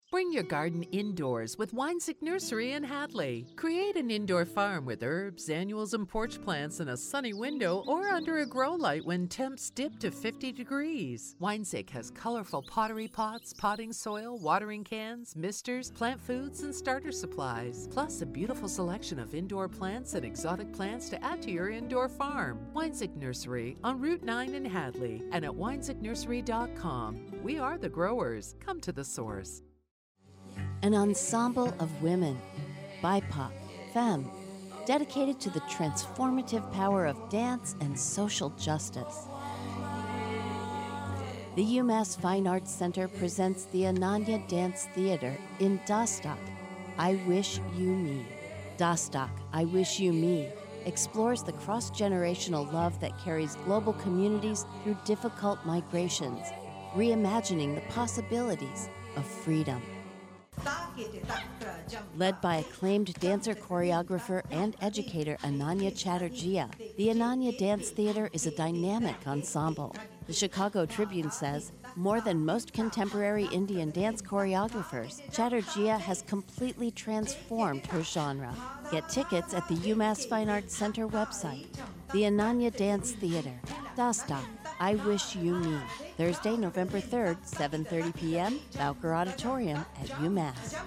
Bring 0.10 0.32
your 0.32 0.44
garden 0.44 0.84
indoors 0.84 1.58
with 1.58 1.74
Wanczyk 1.74 2.22
Nursery 2.22 2.72
in 2.72 2.84
Hadley. 2.86 3.46
Create 3.58 3.98
an 3.98 4.10
indoor 4.10 4.46
farm 4.46 4.86
with 4.86 5.04
herbs, 5.04 5.50
annuals, 5.50 5.94
and 5.94 6.08
porch 6.08 6.42
plants 6.42 6.80
in 6.80 6.88
a 6.88 6.96
sunny 6.96 7.34
window 7.34 7.84
or 7.86 8.08
under 8.08 8.38
a 8.38 8.46
grow 8.46 8.74
light 8.74 9.06
when 9.06 9.28
temps 9.28 9.70
dip 9.70 10.00
to 10.00 10.10
50 10.10 10.54
degrees. 10.54 11.36
Wanczyk 11.42 11.90
has 11.90 12.10
colorful 12.10 12.62
pottery 12.62 13.10
pots, 13.10 13.54
potting 13.54 13.92
soil, 13.92 14.40
watering 14.40 14.86
cans, 14.86 15.36
misters, 15.36 15.92
plant 15.92 16.22
foods, 16.22 16.62
and 16.62 16.74
starter 16.74 17.12
supplies. 17.12 17.90
Plus, 17.92 18.22
a 18.22 18.26
beautiful 18.26 18.70
selection 18.70 19.20
of 19.20 19.36
indoor 19.36 19.68
plants 19.68 20.14
and 20.14 20.24
exotic 20.24 20.72
plants 20.72 21.10
to 21.10 21.22
add 21.22 21.42
to 21.42 21.52
your 21.52 21.70
indoor 21.70 22.08
farm. 22.08 22.66
Wanczyk 22.74 23.14
Nursery 23.18 23.76
on 23.84 24.00
Route 24.00 24.24
9 24.24 24.56
in 24.56 24.64
Hadley 24.64 25.22
and 25.34 25.44
at 25.44 25.52
wanczyknursery.com. 25.52 27.42
We 27.44 27.60
are 27.60 27.78
the 27.78 27.90
growers. 27.90 28.56
Come 28.66 28.80
to 28.80 28.94
the 28.94 29.04
source. 29.04 29.64
An 30.84 30.94
ensemble 30.94 31.74
of 31.80 32.04
women, 32.04 32.40
BIPOC, 33.02 33.52
femme, 33.94 34.30
dedicated 34.86 35.40
to 35.40 35.50
the 35.50 35.60
transformative 35.62 36.72
power 36.72 37.08
of 37.08 37.30
dance 37.30 37.76
and 37.82 38.00
social 38.00 38.52
justice. 38.52 39.28
The 41.56 41.64
UMass 41.64 42.20
Fine 42.22 42.46
Arts 42.46 42.72
Center 42.72 43.08
presents 43.08 43.66
the 43.66 43.84
Ananya 43.84 44.48
Dance 44.48 44.88
Theater 44.94 45.36
in 45.60 45.80
Dastak, 45.80 46.38
I 47.00 47.16
Wish 47.28 47.60
You 47.76 47.96
Me. 47.96 48.24
Dastak, 48.78 49.32
I 49.52 49.66
Wish 49.66 50.00
You 50.00 50.14
Me 50.14 50.50
explores 50.86 51.42
the 51.42 51.54
cross 51.54 51.90
generational 51.90 52.72
love 52.72 53.00
that 53.00 53.18
carries 53.20 53.56
global 53.66 53.94
communities 53.94 54.66
through 54.84 54.98
difficult 55.06 55.58
migrations, 55.66 56.46
reimagining 56.94 57.74
the 57.74 57.82
possibilities 57.92 58.90
of 59.16 59.26
freedom. 59.26 59.82
Led 62.16 62.42
by 62.42 62.58
acclaimed 62.58 63.14
dancer, 63.16 63.54
choreographer, 63.54 64.42
and 64.52 64.76
educator 64.82 65.38
Ananya 65.44 65.96
Chatterjee, 65.96 66.64
the 66.98 67.08
Ananya 67.10 67.58
Dance 67.58 67.90
Theater 67.90 68.30
is 68.34 68.48
a 68.48 68.52
dynamic 68.52 69.16
ensemble. 69.28 69.96
The 70.26 70.34
Chicago 70.34 70.86
Tribune 70.86 71.32
says, 71.32 71.72
more 71.96 72.20
than 72.20 72.44
most 72.44 72.74
contemporary 72.74 73.46
Indian 73.46 73.92
dance 73.92 74.22
choreographers, 74.22 75.22
Chatterjee 75.32 75.88
has 75.88 76.22
completely 76.24 76.92
transformed 76.92 77.86
her 77.88 78.04
genre. 78.04 78.54
Get 78.92 79.08
tickets 79.10 79.54
at 79.54 79.68
the 79.68 79.76
UMass 79.76 80.28
Fine 80.28 80.50
Arts 80.50 80.76
Center 80.76 81.08
website. 81.08 81.68
The 82.12 82.24
Ananya 82.24 82.76
Dance 82.76 83.12
Theater, 83.14 83.54
Dastak, 83.96 84.44
I 84.80 84.96
Wish 84.96 85.36
You 85.36 85.56
Me. 85.56 85.80
Thursday, 86.18 86.56
November 86.56 87.00
3rd, 87.00 87.38
7.30 87.50 88.16
p.m., 88.16 88.60
Bowker 88.78 89.14
Auditorium 89.14 89.84
at 90.00 90.08
UMass. 90.10 90.80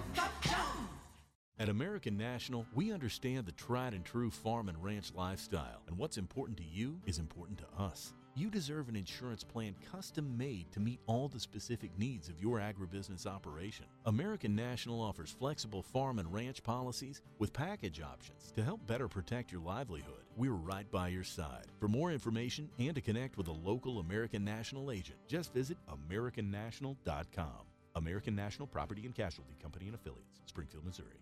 At 1.59 1.69
American 1.69 2.17
National, 2.17 2.65
we 2.73 2.91
understand 2.91 3.45
the 3.45 3.51
tried 3.51 3.93
and 3.93 4.05
true 4.05 4.31
farm 4.31 4.69
and 4.69 4.81
ranch 4.81 5.11
lifestyle, 5.13 5.83
and 5.87 5.97
what's 5.97 6.17
important 6.17 6.57
to 6.57 6.63
you 6.63 6.99
is 7.05 7.19
important 7.19 7.59
to 7.59 7.83
us. 7.83 8.13
You 8.33 8.49
deserve 8.49 8.87
an 8.87 8.95
insurance 8.95 9.43
plan 9.43 9.75
custom 9.91 10.37
made 10.37 10.71
to 10.71 10.79
meet 10.79 11.01
all 11.05 11.27
the 11.27 11.39
specific 11.39 11.91
needs 11.97 12.29
of 12.29 12.41
your 12.41 12.59
agribusiness 12.59 13.27
operation. 13.27 13.85
American 14.05 14.55
National 14.55 15.01
offers 15.01 15.35
flexible 15.37 15.83
farm 15.83 16.17
and 16.17 16.33
ranch 16.33 16.63
policies 16.63 17.21
with 17.39 17.51
package 17.51 18.01
options 18.01 18.53
to 18.55 18.63
help 18.63 18.87
better 18.87 19.09
protect 19.09 19.51
your 19.51 19.61
livelihood. 19.61 20.20
We're 20.37 20.51
right 20.53 20.89
by 20.89 21.09
your 21.09 21.23
side. 21.25 21.65
For 21.79 21.87
more 21.87 22.11
information 22.11 22.69
and 22.79 22.95
to 22.95 23.01
connect 23.01 23.37
with 23.37 23.47
a 23.47 23.51
local 23.51 23.99
American 23.99 24.45
National 24.45 24.91
agent, 24.91 25.17
just 25.27 25.53
visit 25.53 25.77
AmericanNational.com. 25.89 27.65
American 27.95 28.35
National 28.35 28.67
Property 28.67 29.05
and 29.05 29.13
Casualty 29.13 29.57
Company 29.61 29.87
and 29.87 29.95
Affiliates, 29.95 30.39
Springfield, 30.45 30.85
Missouri. 30.85 31.19